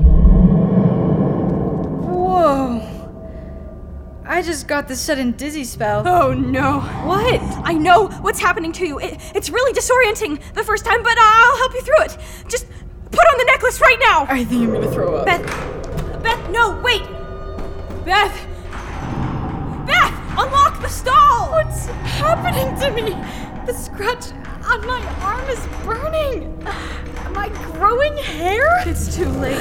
Whoa. 2.01 2.98
I 4.29 4.43
just 4.43 4.67
got 4.67 4.87
this 4.87 5.01
sudden 5.01 5.31
dizzy 5.31 5.63
spell. 5.63 6.07
Oh 6.07 6.33
no. 6.35 6.81
What? 6.81 7.41
I 7.63 7.73
know 7.73 8.09
what's 8.21 8.39
happening 8.39 8.71
to 8.73 8.85
you. 8.85 8.99
It, 8.99 9.19
it's 9.33 9.49
really 9.49 9.73
disorienting 9.73 10.39
the 10.53 10.63
first 10.63 10.85
time, 10.85 11.01
but 11.01 11.17
I'll 11.19 11.57
help 11.57 11.73
you 11.73 11.81
through 11.81 12.03
it. 12.03 12.17
Just 12.47 12.67
put 13.09 13.21
on 13.21 13.37
the 13.39 13.45
necklace 13.45 13.81
right 13.81 13.97
now. 13.99 14.27
I 14.29 14.45
think 14.45 14.67
I'm 14.67 14.73
gonna 14.73 14.91
throw 14.91 15.15
up. 15.15 15.25
Beth. 15.25 15.41
Beth, 16.21 16.51
no, 16.51 16.79
wait. 16.81 17.01
Beth. 18.05 18.31
Beth, 19.87 20.13
unlock 20.37 20.79
the 20.79 20.89
stall. 20.89 21.49
What's 21.49 21.87
happening 21.87 22.79
to 22.81 22.91
me? 22.91 23.15
The 23.65 23.73
scratch 23.73 24.31
on 24.63 24.85
my 24.85 25.03
arm 25.23 25.49
is 25.49 25.65
burning. 25.83 26.43
Am 27.25 27.35
I 27.35 27.49
growing 27.73 28.15
hair? 28.17 28.83
It's 28.85 29.15
too 29.15 29.25
late. 29.25 29.57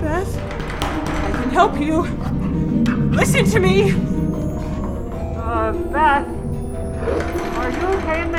Beth, 0.00 0.36
I 1.16 1.30
can 1.32 1.50
help 1.50 1.78
you. 1.80 2.02
Listen 3.10 3.44
to 3.46 3.58
me. 3.60 3.92
Uh, 5.36 5.72
Beth. 5.90 6.26
Are 7.56 7.70
you 7.70 7.86
okay 7.98 8.22
in 8.22 8.32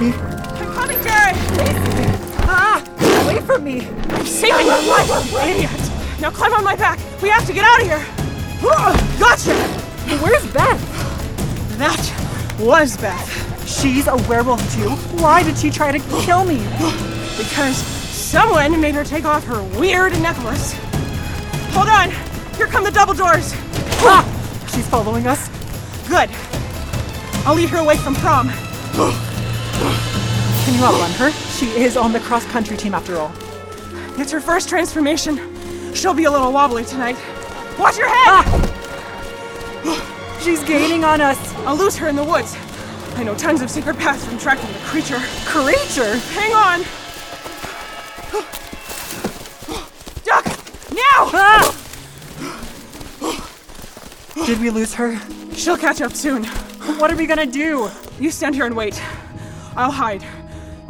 me. 0.00 0.12
I'm 0.14 0.72
coming, 0.72 0.96
Jared! 1.02 1.36
Ah! 2.48 2.82
Get 2.98 3.24
away 3.24 3.40
from 3.42 3.64
me! 3.64 3.86
I'm 3.86 4.24
saving 4.24 4.66
your 4.66 4.82
life, 4.82 5.34
idiot! 5.44 5.70
Now 6.20 6.30
climb 6.30 6.54
on 6.54 6.64
my 6.64 6.74
back. 6.74 6.98
We 7.20 7.28
have 7.28 7.46
to 7.46 7.52
get 7.52 7.64
out 7.64 7.80
of 7.80 7.86
here. 7.86 8.02
Ah, 8.62 9.16
Gotcha! 9.18 9.54
Where's 10.22 10.46
Beth? 10.52 10.80
That 11.78 12.56
was 12.58 12.96
Beth. 12.96 13.68
She's 13.68 14.06
a 14.06 14.16
werewolf 14.28 14.62
too. 14.74 14.90
Why 15.22 15.42
did 15.42 15.58
she 15.58 15.70
try 15.70 15.92
to 15.92 15.98
kill 16.22 16.44
me? 16.44 16.58
Because 17.36 17.76
someone 17.76 18.80
made 18.80 18.94
her 18.94 19.04
take 19.04 19.24
off 19.26 19.44
her 19.44 19.62
weird 19.78 20.12
necklace. 20.20 20.72
Hold 21.74 21.88
on. 21.88 22.10
Here 22.56 22.66
come 22.66 22.84
the 22.84 22.90
double 22.90 23.14
doors. 23.14 23.52
Ah! 24.02 24.24
She's 24.74 24.88
following 24.88 25.26
us. 25.26 25.48
Good. 26.08 26.30
I'll 27.46 27.54
lead 27.54 27.68
her 27.68 27.78
away 27.78 27.98
from 27.98 28.14
prom. 28.14 28.50
Can 30.70 30.78
you 30.78 30.84
outrun 30.84 31.10
her? 31.14 31.32
She 31.32 31.66
is 31.66 31.96
on 31.96 32.12
the 32.12 32.20
cross 32.20 32.46
country 32.46 32.76
team 32.76 32.94
after 32.94 33.16
all. 33.16 33.32
It's 34.16 34.30
her 34.30 34.40
first 34.40 34.68
transformation. 34.68 35.52
She'll 35.94 36.14
be 36.14 36.26
a 36.26 36.30
little 36.30 36.52
wobbly 36.52 36.84
tonight. 36.84 37.16
Watch 37.76 37.98
your 37.98 38.08
head! 38.08 38.70
She's 40.40 40.62
gaining 40.62 41.02
on 41.02 41.20
us. 41.20 41.52
I'll 41.66 41.74
lose 41.74 41.96
her 41.96 42.06
in 42.06 42.14
the 42.14 42.22
woods. 42.22 42.56
I 43.16 43.24
know 43.24 43.34
tons 43.34 43.62
of 43.62 43.68
secret 43.68 43.98
paths 43.98 44.24
from 44.24 44.38
tracking 44.38 44.72
the 44.72 44.78
creature. 44.78 45.18
Creature? 45.44 46.18
Hang 46.38 46.54
on! 46.54 46.82
Duck! 50.22 50.46
Now! 50.92 51.30
Ah! 51.34 51.74
Did 54.46 54.60
we 54.60 54.70
lose 54.70 54.94
her? 54.94 55.18
She'll 55.52 55.76
catch 55.76 56.00
up 56.00 56.12
soon. 56.12 56.44
What 56.44 57.10
are 57.10 57.16
we 57.16 57.26
gonna 57.26 57.44
do? 57.44 57.90
You 58.20 58.30
stand 58.30 58.54
here 58.54 58.66
and 58.66 58.76
wait. 58.76 59.02
I'll 59.76 59.90
hide. 59.90 60.24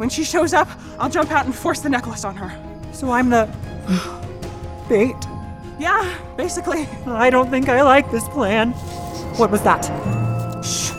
When 0.01 0.09
she 0.09 0.23
shows 0.23 0.51
up, 0.51 0.67
I'll 0.97 1.11
jump 1.11 1.29
out 1.29 1.45
and 1.45 1.53
force 1.53 1.81
the 1.81 1.89
necklace 1.89 2.25
on 2.25 2.35
her. 2.35 2.51
So 2.91 3.11
I'm 3.11 3.29
the 3.29 3.47
bait. 4.89 5.13
Yeah, 5.77 6.11
basically. 6.35 6.87
I 7.05 7.29
don't 7.29 7.51
think 7.51 7.69
I 7.69 7.83
like 7.83 8.09
this 8.09 8.27
plan. 8.29 8.71
What 9.37 9.51
was 9.51 9.61
that? 9.61 9.83
Shh. 10.65 10.89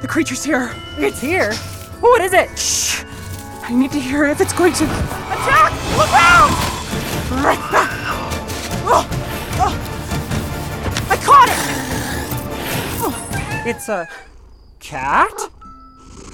The 0.00 0.06
creature's 0.06 0.44
here. 0.44 0.72
It's 0.96 1.20
here. 1.20 1.52
What 1.98 2.20
is 2.20 2.32
it? 2.32 2.56
Shh. 2.56 3.02
I 3.64 3.74
need 3.74 3.90
to 3.90 3.98
hear 3.98 4.24
if 4.26 4.40
it's 4.40 4.52
going 4.52 4.74
to 4.74 4.84
attack. 4.84 5.72
Look 5.98 6.10
out! 6.12 6.50
Oh, 8.86 9.08
oh. 9.58 9.74
I 11.10 11.16
caught 11.16 11.48
it. 11.48 11.58
Oh. 13.02 13.62
It's 13.66 13.88
a 13.88 14.08
cat? 14.78 15.32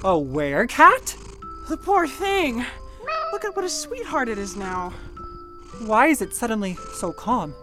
A 0.05 0.13
werecat? 0.13 1.26
The 1.69 1.77
poor 1.77 2.07
thing. 2.07 2.65
Look 3.33 3.45
at 3.45 3.57
what 3.57 3.65
a 3.65 3.69
sweetheart 3.69 4.29
it 4.29 4.39
is 4.39 4.57
now. 4.57 4.91
Why 5.85 6.07
is 6.07 6.23
it 6.23 6.33
suddenly 6.33 6.77
so 6.95 7.13
calm? 7.13 7.55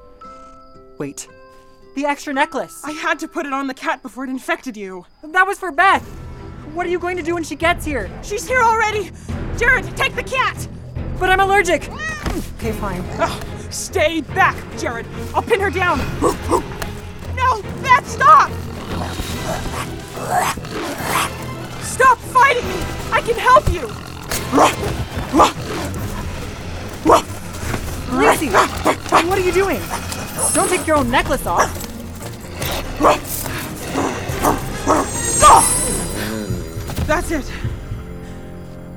Wait, 0.97 1.27
the 1.95 2.05
extra 2.05 2.33
necklace. 2.33 2.83
I 2.83 2.91
had 2.91 3.17
to 3.19 3.27
put 3.27 3.45
it 3.45 3.53
on 3.53 3.67
the 3.67 3.73
cat 3.73 4.01
before 4.01 4.25
it 4.25 4.29
infected 4.29 4.75
you. 4.75 5.05
That 5.23 5.47
was 5.47 5.57
for 5.57 5.71
Beth. 5.71 6.03
What 6.73 6.85
are 6.85 6.89
you 6.89 6.99
going 6.99 7.15
to 7.17 7.23
do 7.23 7.33
when 7.33 7.43
she 7.43 7.55
gets 7.55 7.85
here? 7.85 8.11
She's 8.23 8.47
here 8.47 8.61
already. 8.61 9.11
Jared, 9.57 9.85
take 9.95 10.15
the 10.15 10.23
cat. 10.23 10.67
But 11.19 11.29
I'm 11.29 11.39
allergic. 11.39 11.89
Okay, 12.57 12.73
fine. 12.73 13.03
Oh, 13.19 13.39
stay 13.69 14.21
back, 14.21 14.57
Jared. 14.77 15.07
I'll 15.33 15.41
pin 15.41 15.61
her 15.61 15.69
down. 15.69 15.99
No, 17.35 17.61
Beth, 17.81 18.07
stop! 18.09 18.51
Stop 21.93 22.17
fighting 22.17 22.67
me! 22.67 22.75
I 23.11 23.21
can 23.21 23.35
help 23.37 23.71
you! 23.71 23.87
Lacy, 28.17 28.49
what 28.49 29.37
are 29.37 29.41
you 29.41 29.51
doing? 29.51 29.79
Don't 30.53 30.69
take 30.69 30.87
your 30.87 30.97
own 30.97 31.11
necklace 31.11 31.45
off. 31.45 31.71
That's 37.05 37.29
it. 37.29 37.51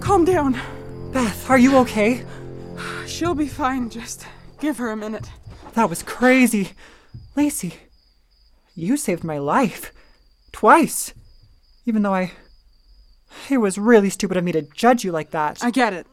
Calm 0.01 0.25
down. 0.25 0.59
Beth, 1.13 1.51
are 1.51 1.59
you 1.59 1.77
okay? 1.79 2.25
She'll 3.07 3.35
be 3.35 3.47
fine. 3.47 3.91
Just 3.91 4.27
give 4.59 4.79
her 4.79 4.91
a 4.91 4.97
minute. 4.97 5.29
That 5.75 5.91
was 5.91 6.03
crazy. 6.03 6.71
Lacy, 7.35 7.75
you 8.75 8.97
saved 8.97 9.23
my 9.23 9.37
life. 9.37 9.93
Twice. 10.53 11.13
Even 11.85 12.01
though 12.01 12.15
I. 12.15 12.33
It 13.51 13.59
was 13.59 13.79
really 13.79 14.11
stupid 14.11 14.37
of 14.37 14.45
me 14.45 14.53
to 14.53 14.63
judge 14.63 15.05
you 15.05 15.13
like 15.13 15.31
that. 15.31 15.63
I 15.63 15.71
get 15.71 15.93
it. 15.93 16.07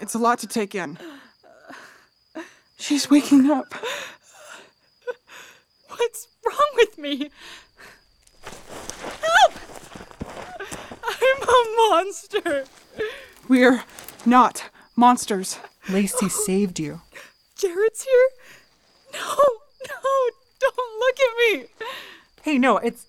It's 0.00 0.14
a 0.14 0.18
lot 0.18 0.38
to 0.40 0.46
take 0.46 0.74
in. 0.74 0.98
She's 2.78 3.08
waking 3.08 3.50
up. 3.50 3.74
What's 5.88 6.28
wrong 6.44 6.70
with 6.76 6.98
me? 6.98 7.30
Help! 9.22 9.52
I'm 11.04 11.42
a 11.42 11.64
monster. 11.90 12.64
We're 13.48 13.84
not 14.26 14.64
monsters. 14.94 15.58
Lacy 15.88 16.28
saved 16.28 16.78
you. 16.78 17.00
Jared's 17.56 18.02
here? 18.02 18.28
No, 19.14 19.36
no, 19.88 20.30
don't 20.60 20.98
look 21.00 21.16
at 21.20 21.36
me. 21.38 21.64
Hey, 22.42 22.58
no, 22.58 22.76
it's 22.78 23.06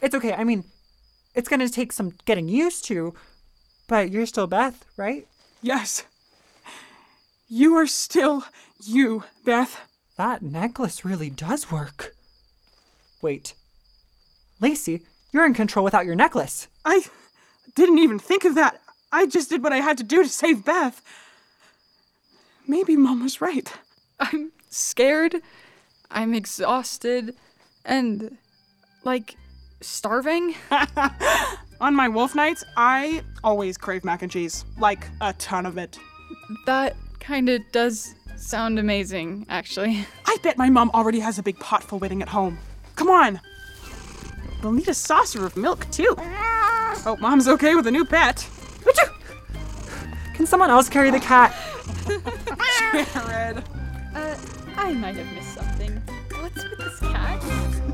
it's 0.00 0.14
okay. 0.14 0.32
I 0.32 0.44
mean, 0.44 0.64
it's 1.34 1.48
gonna 1.48 1.68
take 1.68 1.92
some 1.92 2.14
getting 2.24 2.48
used 2.48 2.84
to, 2.86 3.14
but 3.88 4.10
you're 4.10 4.26
still 4.26 4.46
Beth, 4.46 4.84
right? 4.96 5.26
Yes. 5.60 6.04
You 7.48 7.74
are 7.76 7.86
still 7.86 8.44
you, 8.84 9.24
Beth. 9.44 9.80
That 10.16 10.42
necklace 10.42 11.04
really 11.04 11.30
does 11.30 11.70
work. 11.70 12.14
Wait. 13.20 13.54
Lacy, 14.60 15.02
you're 15.32 15.46
in 15.46 15.54
control 15.54 15.84
without 15.84 16.06
your 16.06 16.14
necklace. 16.14 16.68
I 16.84 17.04
didn't 17.74 17.98
even 17.98 18.18
think 18.18 18.44
of 18.44 18.54
that. 18.54 18.80
I 19.12 19.26
just 19.26 19.50
did 19.50 19.62
what 19.62 19.72
I 19.72 19.78
had 19.78 19.98
to 19.98 20.04
do 20.04 20.22
to 20.22 20.28
save 20.28 20.64
Beth. 20.64 21.02
Maybe 22.66 22.96
Mom 22.96 23.22
was 23.22 23.40
right. 23.40 23.72
I'm 24.20 24.52
scared. 24.70 25.42
I'm 26.10 26.34
exhausted. 26.34 27.34
And, 27.84 28.38
like, 29.04 29.36
starving. 29.82 30.54
On 31.80 31.94
my 31.94 32.08
wolf 32.08 32.34
nights, 32.34 32.64
I 32.76 33.22
always 33.42 33.76
crave 33.76 34.04
mac 34.04 34.22
and 34.22 34.30
cheese. 34.30 34.64
Like, 34.78 35.06
a 35.20 35.32
ton 35.34 35.66
of 35.66 35.78
it. 35.78 35.98
That 36.66 36.96
kind 37.20 37.48
of 37.48 37.60
does 37.72 38.14
sound 38.36 38.78
amazing, 38.78 39.46
actually. 39.48 40.06
I 40.26 40.36
bet 40.42 40.56
my 40.58 40.70
mom 40.70 40.90
already 40.94 41.20
has 41.20 41.38
a 41.38 41.42
big 41.42 41.58
pot 41.58 41.82
for 41.82 41.98
waiting 41.98 42.22
at 42.22 42.28
home. 42.28 42.58
Come 42.96 43.10
on. 43.10 43.40
We'll 44.62 44.72
need 44.72 44.88
a 44.88 44.94
saucer 44.94 45.44
of 45.44 45.56
milk, 45.56 45.90
too. 45.90 46.14
Oh, 46.18 47.16
mom's 47.20 47.48
okay 47.48 47.74
with 47.74 47.86
a 47.86 47.90
new 47.90 48.04
pet. 48.04 48.48
Can 50.34 50.46
someone 50.46 50.70
else 50.70 50.88
carry 50.88 51.10
the 51.10 51.20
cat? 51.20 51.54
Jared. 53.12 53.62
Uh, 54.14 54.36
I 54.76 54.92
might 54.94 55.16
have 55.16 55.32
missed 55.34 55.54
something. 55.54 56.02
What's 56.40 56.64
with 56.64 56.78
this 56.78 57.00
cat? 57.00 57.91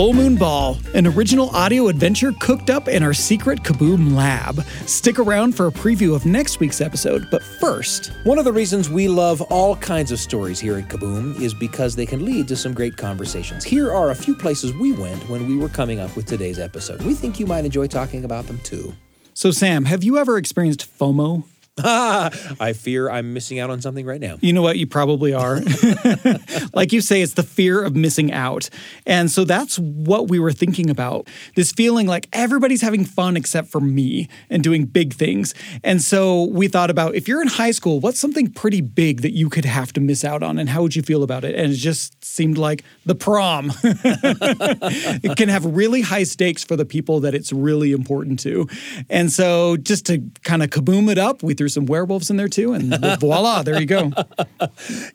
Full 0.00 0.14
Moon 0.14 0.34
Ball, 0.34 0.78
an 0.94 1.06
original 1.06 1.50
audio 1.50 1.88
adventure 1.88 2.32
cooked 2.40 2.70
up 2.70 2.88
in 2.88 3.02
our 3.02 3.12
secret 3.12 3.62
Kaboom 3.62 4.14
lab. 4.14 4.62
Stick 4.86 5.18
around 5.18 5.54
for 5.54 5.66
a 5.66 5.70
preview 5.70 6.14
of 6.16 6.24
next 6.24 6.58
week's 6.58 6.80
episode, 6.80 7.28
but 7.30 7.42
first, 7.42 8.10
One 8.24 8.38
of 8.38 8.46
the 8.46 8.52
reasons 8.54 8.88
we 8.88 9.08
love 9.08 9.42
all 9.52 9.76
kinds 9.76 10.10
of 10.10 10.18
stories 10.18 10.58
here 10.58 10.78
at 10.78 10.88
Kaboom 10.88 11.38
is 11.38 11.52
because 11.52 11.96
they 11.96 12.06
can 12.06 12.24
lead 12.24 12.48
to 12.48 12.56
some 12.56 12.72
great 12.72 12.96
conversations. 12.96 13.62
Here 13.62 13.92
are 13.92 14.08
a 14.08 14.14
few 14.14 14.34
places 14.34 14.72
we 14.72 14.92
went 14.92 15.28
when 15.28 15.46
we 15.46 15.58
were 15.58 15.68
coming 15.68 16.00
up 16.00 16.16
with 16.16 16.24
today's 16.24 16.58
episode. 16.58 17.02
We 17.02 17.12
think 17.12 17.38
you 17.38 17.44
might 17.44 17.66
enjoy 17.66 17.86
talking 17.86 18.24
about 18.24 18.46
them 18.46 18.58
too. 18.60 18.94
so 19.34 19.50
Sam, 19.50 19.84
have 19.84 20.02
you 20.02 20.16
ever 20.16 20.38
experienced 20.38 20.88
FOMO? 20.98 21.44
I 21.84 22.74
fear 22.74 23.08
I'm 23.08 23.32
missing 23.32 23.58
out 23.58 23.70
on 23.70 23.80
something 23.80 24.04
right 24.04 24.20
now. 24.20 24.36
You 24.40 24.52
know 24.52 24.62
what? 24.62 24.76
You 24.76 24.86
probably 24.86 25.32
are. 25.32 25.60
like 26.74 26.92
you 26.92 27.00
say, 27.00 27.22
it's 27.22 27.34
the 27.34 27.42
fear 27.42 27.82
of 27.82 27.96
missing 27.96 28.32
out. 28.32 28.68
And 29.06 29.30
so 29.30 29.44
that's 29.44 29.78
what 29.78 30.28
we 30.28 30.38
were 30.38 30.52
thinking 30.52 30.90
about 30.90 31.28
this 31.54 31.72
feeling 31.72 32.06
like 32.06 32.28
everybody's 32.32 32.82
having 32.82 33.04
fun 33.04 33.36
except 33.36 33.68
for 33.68 33.80
me 33.80 34.28
and 34.50 34.62
doing 34.62 34.84
big 34.84 35.14
things. 35.14 35.54
And 35.82 36.02
so 36.02 36.44
we 36.44 36.68
thought 36.68 36.90
about 36.90 37.14
if 37.14 37.28
you're 37.28 37.40
in 37.40 37.48
high 37.48 37.70
school, 37.70 38.00
what's 38.00 38.18
something 38.18 38.50
pretty 38.50 38.80
big 38.80 39.22
that 39.22 39.32
you 39.32 39.48
could 39.48 39.64
have 39.64 39.92
to 39.94 40.00
miss 40.00 40.24
out 40.24 40.42
on? 40.42 40.58
And 40.58 40.68
how 40.68 40.82
would 40.82 40.96
you 40.96 41.02
feel 41.02 41.22
about 41.22 41.44
it? 41.44 41.54
And 41.54 41.72
it 41.72 41.76
just 41.76 42.22
seemed 42.24 42.58
like 42.58 42.84
the 43.06 43.14
prom. 43.14 43.72
it 43.82 45.36
can 45.36 45.48
have 45.48 45.64
really 45.64 46.02
high 46.02 46.24
stakes 46.24 46.64
for 46.64 46.76
the 46.76 46.84
people 46.84 47.20
that 47.20 47.34
it's 47.34 47.52
really 47.52 47.92
important 47.92 48.40
to. 48.40 48.68
And 49.08 49.32
so 49.32 49.76
just 49.76 50.06
to 50.06 50.22
kind 50.42 50.62
of 50.62 50.70
kaboom 50.70 51.10
it 51.10 51.18
up, 51.18 51.42
we 51.42 51.54
threw 51.60 51.68
some 51.68 51.84
werewolves 51.84 52.30
in 52.30 52.38
there 52.38 52.48
too. 52.48 52.72
And 52.72 52.96
voila, 53.20 53.62
there 53.62 53.78
you 53.78 53.84
go. 53.84 54.12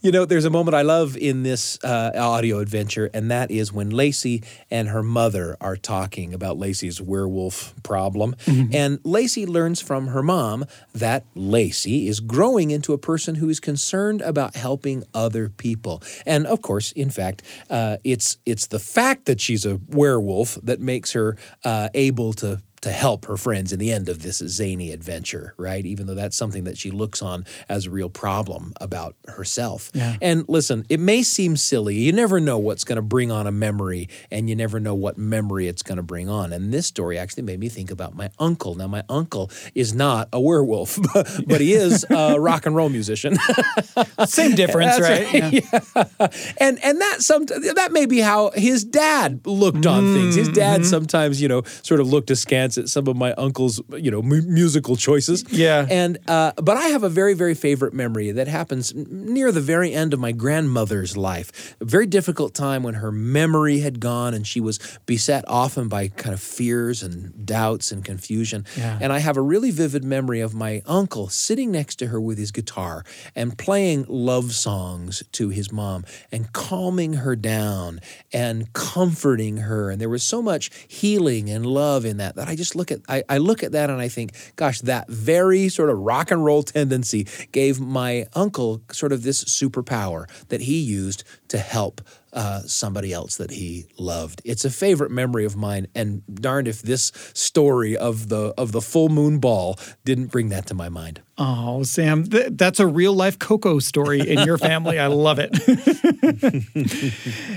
You 0.01 0.11
know, 0.11 0.25
there's 0.25 0.45
a 0.45 0.51
moment 0.51 0.75
I 0.75 0.83
love 0.83 1.17
in 1.17 1.41
this 1.41 1.83
uh, 1.83 2.11
audio 2.15 2.59
adventure, 2.59 3.09
and 3.15 3.31
that 3.31 3.49
is 3.49 3.73
when 3.73 3.89
Lacy 3.89 4.43
and 4.69 4.89
her 4.89 5.01
mother 5.01 5.57
are 5.59 5.75
talking 5.75 6.35
about 6.35 6.59
Lacy's 6.59 7.01
werewolf 7.01 7.73
problem. 7.81 8.35
And 8.71 8.99
Lacy 9.03 9.47
learns 9.47 9.81
from 9.81 10.07
her 10.07 10.21
mom 10.21 10.65
that 10.93 11.25
Lacy 11.33 12.07
is 12.07 12.19
growing 12.19 12.69
into 12.69 12.93
a 12.93 12.99
person 12.99 13.35
who 13.35 13.49
is 13.49 13.59
concerned 13.59 14.21
about 14.21 14.55
helping 14.55 15.03
other 15.15 15.49
people. 15.49 16.03
And 16.27 16.45
of 16.45 16.61
course, 16.61 16.91
in 16.91 17.09
fact, 17.09 17.41
uh, 17.71 17.97
it's 18.03 18.37
it's 18.45 18.67
the 18.67 18.79
fact 18.79 19.25
that 19.25 19.41
she's 19.41 19.65
a 19.65 19.79
werewolf 19.89 20.59
that 20.61 20.79
makes 20.79 21.13
her 21.13 21.37
uh, 21.63 21.89
able 21.95 22.33
to 22.33 22.61
to 22.85 22.91
help 22.91 23.25
her 23.25 23.35
friends 23.35 23.73
in 23.73 23.79
the 23.79 23.91
end 23.91 24.07
of 24.07 24.21
this 24.21 24.37
zany 24.37 24.91
adventure, 24.91 25.55
right? 25.57 25.87
Even 25.87 26.05
though 26.05 26.13
that's 26.13 26.37
something 26.37 26.65
that 26.65 26.77
she 26.77 26.91
looks 26.91 27.19
on 27.19 27.43
as 27.67 27.87
a 27.87 27.89
real 27.89 28.11
problem 28.11 28.73
about 28.79 29.15
herself. 29.27 29.89
Yeah. 29.95 30.17
And 30.21 30.47
listen, 30.47 30.85
it 30.87 30.99
may 30.99 31.23
seem 31.23 31.57
silly. 31.57 31.95
You 31.95 32.13
never 32.13 32.39
know 32.39 32.59
what's 32.59 32.83
going 32.83 32.97
to 32.97 33.01
bring 33.01 33.31
on 33.31 33.47
a 33.47 33.51
memory, 33.51 34.07
and 34.29 34.47
you 34.47 34.55
never 34.55 34.79
know 34.79 34.93
what 34.93 35.17
memory 35.17 35.67
it's 35.67 35.81
going 35.81 35.95
to 35.97 36.03
bring 36.03 36.29
on. 36.29 36.53
And 36.53 36.71
this 36.71 36.85
story 36.85 37.17
actually 37.17 37.41
made 37.41 37.59
me 37.59 37.69
think 37.69 37.89
about 37.89 38.15
my 38.15 38.29
uncle. 38.37 38.75
Now, 38.75 38.85
my 38.85 39.03
uncle 39.09 39.49
is 39.73 39.95
not 39.95 40.29
a 40.31 40.39
werewolf, 40.39 40.99
but 41.47 41.61
he 41.61 41.73
is 41.73 42.05
a 42.11 42.39
rock 42.39 42.67
and 42.67 42.75
roll 42.75 42.89
musician. 42.89 43.35
Same 44.27 44.53
difference, 44.53 44.99
right? 44.99 45.33
right. 45.33 45.53
Yeah. 45.53 46.27
And 46.57 46.77
and 46.83 47.01
that 47.01 47.23
some 47.23 47.45
that 47.45 47.89
may 47.91 48.05
be 48.05 48.19
how 48.19 48.51
his 48.51 48.83
dad 48.83 49.41
looked 49.47 49.87
on 49.87 50.13
things. 50.13 50.35
His 50.35 50.49
dad 50.49 50.81
mm-hmm. 50.81 50.89
sometimes, 50.89 51.41
you 51.41 51.47
know, 51.47 51.63
sort 51.81 51.99
of 51.99 52.07
looked 52.07 52.29
askance 52.29 52.74
glance 52.75 52.85
at 52.85 52.89
some 52.89 53.07
of 53.07 53.15
my 53.15 53.33
uncle's, 53.33 53.81
you 53.97 54.11
know, 54.11 54.21
mu- 54.21 54.41
musical 54.41 54.95
choices. 54.95 55.43
Yeah. 55.49 55.85
And 55.89 56.17
uh, 56.27 56.51
but 56.57 56.77
I 56.77 56.87
have 56.87 57.03
a 57.03 57.09
very 57.09 57.33
very 57.33 57.55
favorite 57.55 57.93
memory 57.93 58.31
that 58.31 58.47
happens 58.47 58.93
near 58.95 59.51
the 59.51 59.61
very 59.61 59.93
end 59.93 60.13
of 60.13 60.19
my 60.19 60.31
grandmother's 60.31 61.17
life. 61.17 61.75
A 61.81 61.85
very 61.85 62.05
difficult 62.05 62.53
time 62.53 62.83
when 62.83 62.95
her 62.95 63.11
memory 63.11 63.79
had 63.79 63.99
gone 63.99 64.33
and 64.33 64.45
she 64.45 64.59
was 64.59 64.79
beset 65.05 65.43
often 65.47 65.87
by 65.87 66.09
kind 66.09 66.33
of 66.33 66.41
fears 66.41 67.03
and 67.03 67.45
doubts 67.45 67.91
and 67.91 68.03
confusion. 68.03 68.65
Yeah. 68.77 68.99
And 69.01 69.13
I 69.13 69.19
have 69.19 69.37
a 69.37 69.41
really 69.41 69.71
vivid 69.71 70.03
memory 70.03 70.41
of 70.41 70.53
my 70.53 70.81
uncle 70.85 71.29
sitting 71.29 71.71
next 71.71 71.95
to 71.99 72.07
her 72.07 72.19
with 72.19 72.37
his 72.37 72.51
guitar 72.51 73.03
and 73.35 73.57
playing 73.57 74.05
love 74.07 74.53
songs 74.53 75.23
to 75.33 75.49
his 75.49 75.71
mom 75.71 76.05
and 76.31 76.51
calming 76.53 77.13
her 77.13 77.35
down 77.35 77.99
and 78.31 78.71
comforting 78.73 79.57
her. 79.57 79.89
And 79.89 79.99
there 79.99 80.09
was 80.09 80.23
so 80.23 80.41
much 80.41 80.69
healing 80.87 81.49
and 81.49 81.65
love 81.65 82.05
in 82.05 82.17
that 82.17 82.35
that 82.35 82.47
I 82.47 82.55
just 82.55 82.64
look 82.73 82.91
at 82.91 83.01
I, 83.07 83.23
I 83.29 83.37
look 83.37 83.61
at 83.61 83.73
that 83.73 83.89
and 83.89 84.01
I 84.01 84.07
think, 84.07 84.31
gosh, 84.55 84.81
that 84.81 85.09
very 85.09 85.69
sort 85.69 85.89
of 85.89 85.99
rock 85.99 86.31
and 86.31 86.43
roll 86.43 86.63
tendency 86.63 87.27
gave 87.51 87.79
my 87.79 88.25
uncle 88.33 88.81
sort 88.91 89.11
of 89.11 89.23
this 89.23 89.43
superpower 89.43 90.25
that 90.47 90.61
he 90.61 90.79
used 90.79 91.23
to 91.49 91.57
help 91.59 92.01
uh, 92.35 92.59
somebody 92.61 93.13
else 93.13 93.37
that 93.37 93.51
he 93.51 93.87
loved. 93.97 94.41
It's 94.43 94.65
a 94.65 94.69
favorite 94.69 95.09
memory 95.09 95.45
of 95.45 95.55
mine, 95.55 95.87
and 95.95 96.21
darned 96.27 96.67
if 96.67 96.81
this 96.81 97.11
story 97.33 97.95
of 97.95 98.29
the 98.29 98.53
of 98.57 98.73
the 98.73 98.81
full 98.81 99.09
moon 99.09 99.39
ball 99.39 99.79
didn't 100.03 100.27
bring 100.27 100.49
that 100.49 100.67
to 100.67 100.73
my 100.73 100.89
mind. 100.89 101.21
Oh, 101.37 101.83
Sam, 101.83 102.25
th- 102.25 102.49
that's 102.51 102.79
a 102.79 102.87
real 102.87 103.13
life 103.13 103.39
Coco 103.39 103.79
story 103.79 104.19
in 104.19 104.39
your 104.39 104.57
family. 104.57 104.99
I 104.99 105.07
love 105.07 105.39
it. 105.39 105.51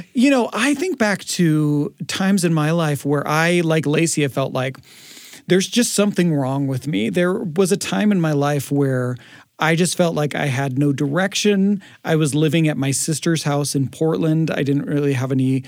you 0.14 0.31
know, 0.31 0.49
I 0.53 0.75
think 0.75 0.99
back 0.99 1.25
to 1.25 1.95
times 2.07 2.45
in 2.45 2.55
my 2.55 2.71
life 2.71 3.05
where 3.05 3.27
I, 3.27 3.61
like 3.61 3.87
Lacy, 3.87 4.27
felt 4.29 4.53
like 4.53 4.79
there's 5.49 5.67
just 5.67 5.95
something 5.95 6.35
wrong 6.35 6.67
with 6.67 6.87
me. 6.87 7.09
There 7.09 7.35
was 7.35 7.73
a 7.73 7.77
time 7.77 8.12
in 8.12 8.21
my 8.21 8.33
life 8.33 8.71
where 8.71 9.17
I 9.59 9.75
just 9.75 9.97
felt 9.97 10.14
like 10.14 10.35
I 10.35 10.47
had 10.47 10.79
no 10.79 10.92
direction. 10.92 11.83
I 12.05 12.16
was 12.16 12.35
living 12.35 12.68
at 12.68 12.77
my 12.77 12.92
sister's 12.92 13.42
house 13.42 13.75
in 13.75 13.88
Portland. 13.88 14.51
I 14.51 14.62
didn't 14.62 14.87
really 14.87 15.14
have 15.14 15.33
any 15.33 15.64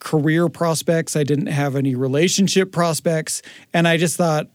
career 0.00 0.48
prospects, 0.48 1.14
I 1.14 1.22
didn't 1.22 1.46
have 1.46 1.76
any 1.76 1.94
relationship 1.94 2.72
prospects. 2.72 3.40
And 3.72 3.86
I 3.86 3.96
just 3.96 4.16
thought, 4.16 4.48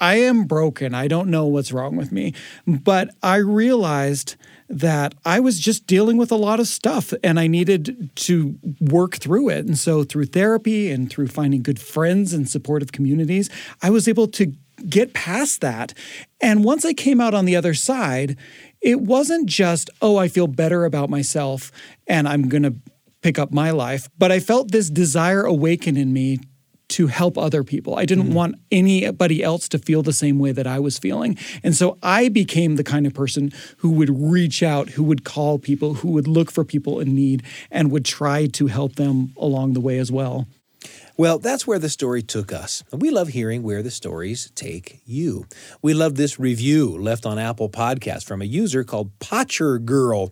I 0.00 0.16
am 0.16 0.44
broken. 0.44 0.94
I 0.94 1.08
don't 1.08 1.28
know 1.28 1.46
what's 1.46 1.72
wrong 1.72 1.96
with 1.96 2.12
me. 2.12 2.34
But 2.66 3.10
I 3.22 3.36
realized 3.36 4.36
that 4.68 5.14
I 5.24 5.40
was 5.40 5.60
just 5.60 5.86
dealing 5.86 6.16
with 6.16 6.32
a 6.32 6.36
lot 6.36 6.60
of 6.60 6.66
stuff 6.66 7.14
and 7.22 7.38
I 7.38 7.46
needed 7.46 8.10
to 8.16 8.58
work 8.80 9.16
through 9.16 9.50
it. 9.50 9.64
And 9.64 9.78
so, 9.78 10.02
through 10.02 10.26
therapy 10.26 10.90
and 10.90 11.08
through 11.08 11.28
finding 11.28 11.62
good 11.62 11.78
friends 11.78 12.32
and 12.32 12.48
supportive 12.48 12.92
communities, 12.92 13.48
I 13.82 13.90
was 13.90 14.08
able 14.08 14.26
to 14.28 14.52
get 14.88 15.14
past 15.14 15.60
that. 15.60 15.94
And 16.40 16.64
once 16.64 16.84
I 16.84 16.92
came 16.92 17.20
out 17.20 17.34
on 17.34 17.44
the 17.44 17.56
other 17.56 17.74
side, 17.74 18.36
it 18.80 19.00
wasn't 19.00 19.46
just, 19.46 19.90
oh, 20.00 20.16
I 20.16 20.28
feel 20.28 20.46
better 20.46 20.84
about 20.84 21.10
myself 21.10 21.72
and 22.06 22.28
I'm 22.28 22.48
going 22.48 22.62
to 22.62 22.74
pick 23.22 23.38
up 23.38 23.50
my 23.50 23.70
life, 23.70 24.08
but 24.18 24.30
I 24.30 24.38
felt 24.38 24.70
this 24.70 24.90
desire 24.90 25.42
awaken 25.42 25.96
in 25.96 26.12
me 26.12 26.38
to 26.88 27.08
help 27.08 27.36
other 27.36 27.64
people. 27.64 27.96
I 27.96 28.04
didn't 28.04 28.26
mm-hmm. 28.26 28.34
want 28.34 28.54
anybody 28.70 29.42
else 29.42 29.68
to 29.70 29.78
feel 29.78 30.02
the 30.02 30.12
same 30.12 30.38
way 30.38 30.52
that 30.52 30.66
I 30.66 30.78
was 30.78 30.98
feeling. 30.98 31.36
And 31.64 31.74
so 31.74 31.98
I 32.02 32.28
became 32.28 32.76
the 32.76 32.84
kind 32.84 33.06
of 33.06 33.14
person 33.14 33.52
who 33.78 33.90
would 33.90 34.10
reach 34.10 34.62
out, 34.62 34.90
who 34.90 35.02
would 35.02 35.24
call 35.24 35.58
people, 35.58 35.94
who 35.94 36.12
would 36.12 36.28
look 36.28 36.50
for 36.50 36.64
people 36.64 37.00
in 37.00 37.14
need 37.14 37.42
and 37.70 37.90
would 37.90 38.04
try 38.04 38.46
to 38.46 38.68
help 38.68 38.94
them 38.94 39.32
along 39.36 39.72
the 39.72 39.80
way 39.80 39.98
as 39.98 40.12
well. 40.12 40.46
Well, 41.18 41.38
that's 41.38 41.66
where 41.66 41.78
the 41.78 41.88
story 41.88 42.22
took 42.22 42.52
us. 42.52 42.84
And 42.92 43.00
we 43.00 43.08
love 43.10 43.28
hearing 43.28 43.62
where 43.62 43.82
the 43.82 43.90
stories 43.90 44.50
take 44.54 45.00
you. 45.06 45.46
We 45.80 45.94
love 45.94 46.16
this 46.16 46.38
review 46.38 46.90
left 46.98 47.24
on 47.24 47.38
Apple 47.38 47.70
Podcast 47.70 48.24
from 48.26 48.42
a 48.42 48.44
user 48.44 48.84
called 48.84 49.18
Potcher 49.18 49.78
Girl. 49.78 50.30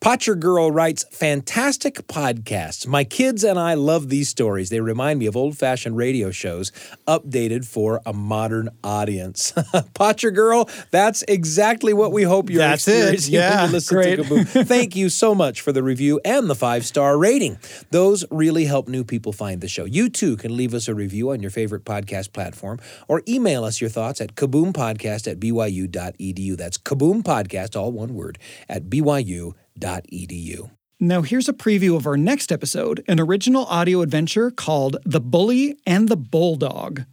Potcher 0.00 0.34
Girl 0.34 0.70
writes, 0.70 1.06
Fantastic 1.10 2.06
podcasts. 2.06 2.86
My 2.86 3.02
kids 3.02 3.44
and 3.44 3.58
I 3.58 3.72
love 3.74 4.10
these 4.10 4.28
stories. 4.28 4.68
They 4.68 4.80
remind 4.80 5.20
me 5.20 5.26
of 5.26 5.36
old 5.36 5.56
fashioned 5.56 5.96
radio 5.96 6.30
shows 6.30 6.70
updated 7.08 7.64
for 7.64 8.02
a 8.04 8.12
modern 8.12 8.68
audience. 8.84 9.54
Potcher 9.94 10.30
Girl, 10.30 10.68
that's 10.90 11.22
exactly 11.28 11.94
what 11.94 12.12
we 12.12 12.24
hope 12.24 12.50
you're 12.50 12.58
That's 12.58 12.86
it. 12.88 13.14
experiencing 13.14 13.34
when 13.34 13.72
Yeah, 13.72 13.80
great. 13.86 14.66
Thank 14.68 14.96
you 14.96 15.08
so 15.08 15.34
much 15.34 15.62
for 15.62 15.72
the 15.72 15.82
review 15.82 16.20
and 16.26 16.50
the 16.50 16.54
five 16.54 16.84
star 16.84 17.16
rating. 17.16 17.58
Those 17.90 18.26
really 18.30 18.66
help 18.66 18.86
new 18.86 19.02
people 19.02 19.32
find 19.32 19.62
the 19.62 19.68
show. 19.68 19.86
You 19.86 20.10
too 20.26 20.36
can 20.36 20.56
leave 20.56 20.74
us 20.74 20.88
a 20.88 20.94
review 20.94 21.30
on 21.30 21.40
your 21.40 21.50
favorite 21.50 21.84
podcast 21.84 22.32
platform 22.32 22.80
or 23.06 23.22
email 23.28 23.64
us 23.64 23.80
your 23.80 23.90
thoughts 23.90 24.20
at 24.20 24.34
kaboompodcast 24.34 25.30
at 25.30 25.38
byu.edu. 25.38 26.56
That's 26.56 26.78
Kaboom 26.78 27.22
Podcast, 27.22 27.76
all 27.76 27.92
one 27.92 28.14
word, 28.14 28.38
at 28.68 28.86
byu.edu. 28.90 30.70
Now, 30.98 31.22
here's 31.22 31.48
a 31.48 31.52
preview 31.52 31.94
of 31.94 32.06
our 32.06 32.16
next 32.16 32.50
episode 32.50 33.04
an 33.06 33.20
original 33.20 33.66
audio 33.66 34.00
adventure 34.00 34.50
called 34.50 34.96
The 35.04 35.20
Bully 35.20 35.78
and 35.86 36.08
the 36.08 36.16
Bulldog. 36.16 37.04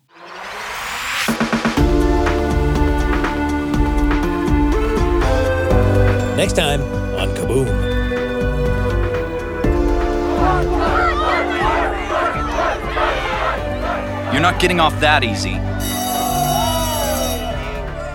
Next 6.35 6.53
time 6.53 6.81
on 6.81 7.29
Kaboom. 7.35 7.82
You're 14.33 14.41
not 14.41 14.59
getting 14.59 14.79
off 14.79 14.99
that 14.99 15.23
easy. 15.23 15.53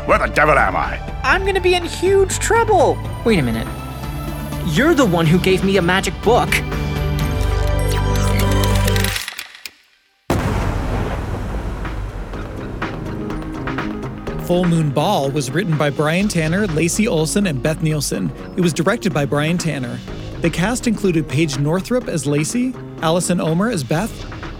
Where 0.08 0.18
the 0.18 0.26
devil 0.26 0.58
am 0.58 0.74
I? 0.74 0.98
I'm 1.22 1.46
gonna 1.46 1.60
be 1.60 1.76
in 1.76 1.84
huge 1.84 2.40
trouble. 2.40 2.98
Wait 3.24 3.38
a 3.38 3.42
minute. 3.42 3.68
You're 4.66 4.94
the 4.94 5.06
one 5.06 5.26
who 5.26 5.38
gave 5.38 5.62
me 5.62 5.76
a 5.76 5.82
magic 5.82 6.20
book. 6.24 6.48
Full 14.44 14.64
Moon 14.64 14.90
Ball 14.90 15.30
was 15.30 15.52
written 15.52 15.78
by 15.78 15.88
Brian 15.88 16.26
Tanner, 16.26 16.66
Lacy 16.66 17.06
Olsen, 17.06 17.46
and 17.46 17.62
Beth 17.62 17.80
Nielsen. 17.80 18.32
It 18.56 18.60
was 18.60 18.72
directed 18.72 19.14
by 19.14 19.24
Brian 19.24 19.56
Tanner. 19.56 20.00
The 20.40 20.50
cast 20.50 20.88
included 20.88 21.28
Paige 21.28 21.60
Northrup 21.60 22.08
as 22.08 22.26
Lacy, 22.26 22.74
Allison 23.02 23.40
Omer 23.40 23.70
as 23.70 23.84
Beth, 23.84 24.10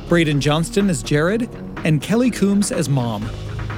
Braden 0.08 0.40
Johnson 0.40 0.88
as 0.88 1.02
Jared, 1.02 1.50
and 1.84 2.00
Kelly 2.00 2.30
Coombs 2.30 2.72
as 2.72 2.88
Mom. 2.88 3.28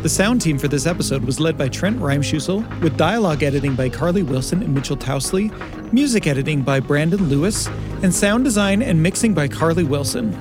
The 0.02 0.08
sound 0.08 0.40
team 0.40 0.58
for 0.58 0.68
this 0.68 0.86
episode 0.86 1.24
was 1.24 1.40
led 1.40 1.58
by 1.58 1.68
Trent 1.68 1.98
Reimschussel, 1.98 2.80
with 2.80 2.96
dialogue 2.96 3.42
editing 3.42 3.74
by 3.74 3.88
Carly 3.88 4.22
Wilson 4.22 4.62
and 4.62 4.72
Mitchell 4.72 4.96
Tousley, 4.96 5.50
music 5.92 6.26
editing 6.26 6.62
by 6.62 6.78
Brandon 6.78 7.28
Lewis, 7.28 7.66
and 8.02 8.14
sound 8.14 8.44
design 8.44 8.80
and 8.80 9.02
mixing 9.02 9.34
by 9.34 9.48
Carly 9.48 9.84
Wilson. 9.84 10.32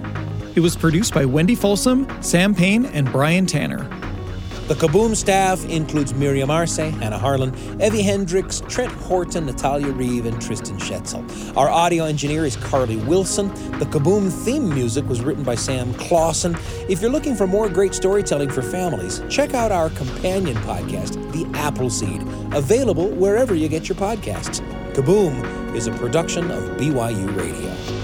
It 0.56 0.60
was 0.60 0.75
produced 0.75 1.13
by 1.13 1.25
Wendy 1.25 1.56
Folsom, 1.56 2.08
Sam 2.21 2.54
Payne, 2.54 2.86
and 2.86 3.12
Brian 3.12 3.45
Tanner. 3.45 3.89
The 4.69 4.75
Kaboom 4.75 5.15
staff 5.15 5.65
includes 5.65 6.13
Miriam 6.13 6.51
Arce, 6.51 6.77
Hannah 6.77 7.17
Harlan, 7.17 7.55
Evie 7.82 8.03
Hendricks, 8.03 8.62
Trent 8.67 8.91
Horton, 8.91 9.47
Natalia 9.47 9.91
Reeve, 9.91 10.27
and 10.27 10.39
Tristan 10.39 10.77
Schetzel. 10.77 11.58
Our 11.58 11.67
audio 11.67 12.05
engineer 12.05 12.45
is 12.45 12.55
Carly 12.55 12.97
Wilson. 12.97 13.47
The 13.79 13.86
Kaboom 13.86 14.32
theme 14.32 14.69
music 14.69 15.10
was 15.10 15.21
written 15.21 15.41
by 15.41 15.55
Sam 15.55 15.91
Clausen. 15.95 16.55
If 16.88 17.01
you're 17.01 17.10
looking 17.10 17.36
for 17.36 17.47
more 17.47 17.67
great 17.67 17.95
storytelling 17.95 18.51
for 18.51 18.62
families, 18.62 19.23
check 19.27 19.55
out 19.55 19.71
our 19.71 19.89
companion 19.89 20.55
podcast, 20.58 21.15
The 21.32 21.47
Appleseed, 21.58 22.21
available 22.53 23.10
wherever 23.10 23.55
you 23.55 23.69
get 23.69 23.89
your 23.89 23.97
podcasts. 23.97 24.62
Kaboom 24.93 25.75
is 25.75 25.88
a 25.88 25.91
production 25.93 26.51
of 26.51 26.77
BYU 26.77 27.36
Radio. 27.36 27.98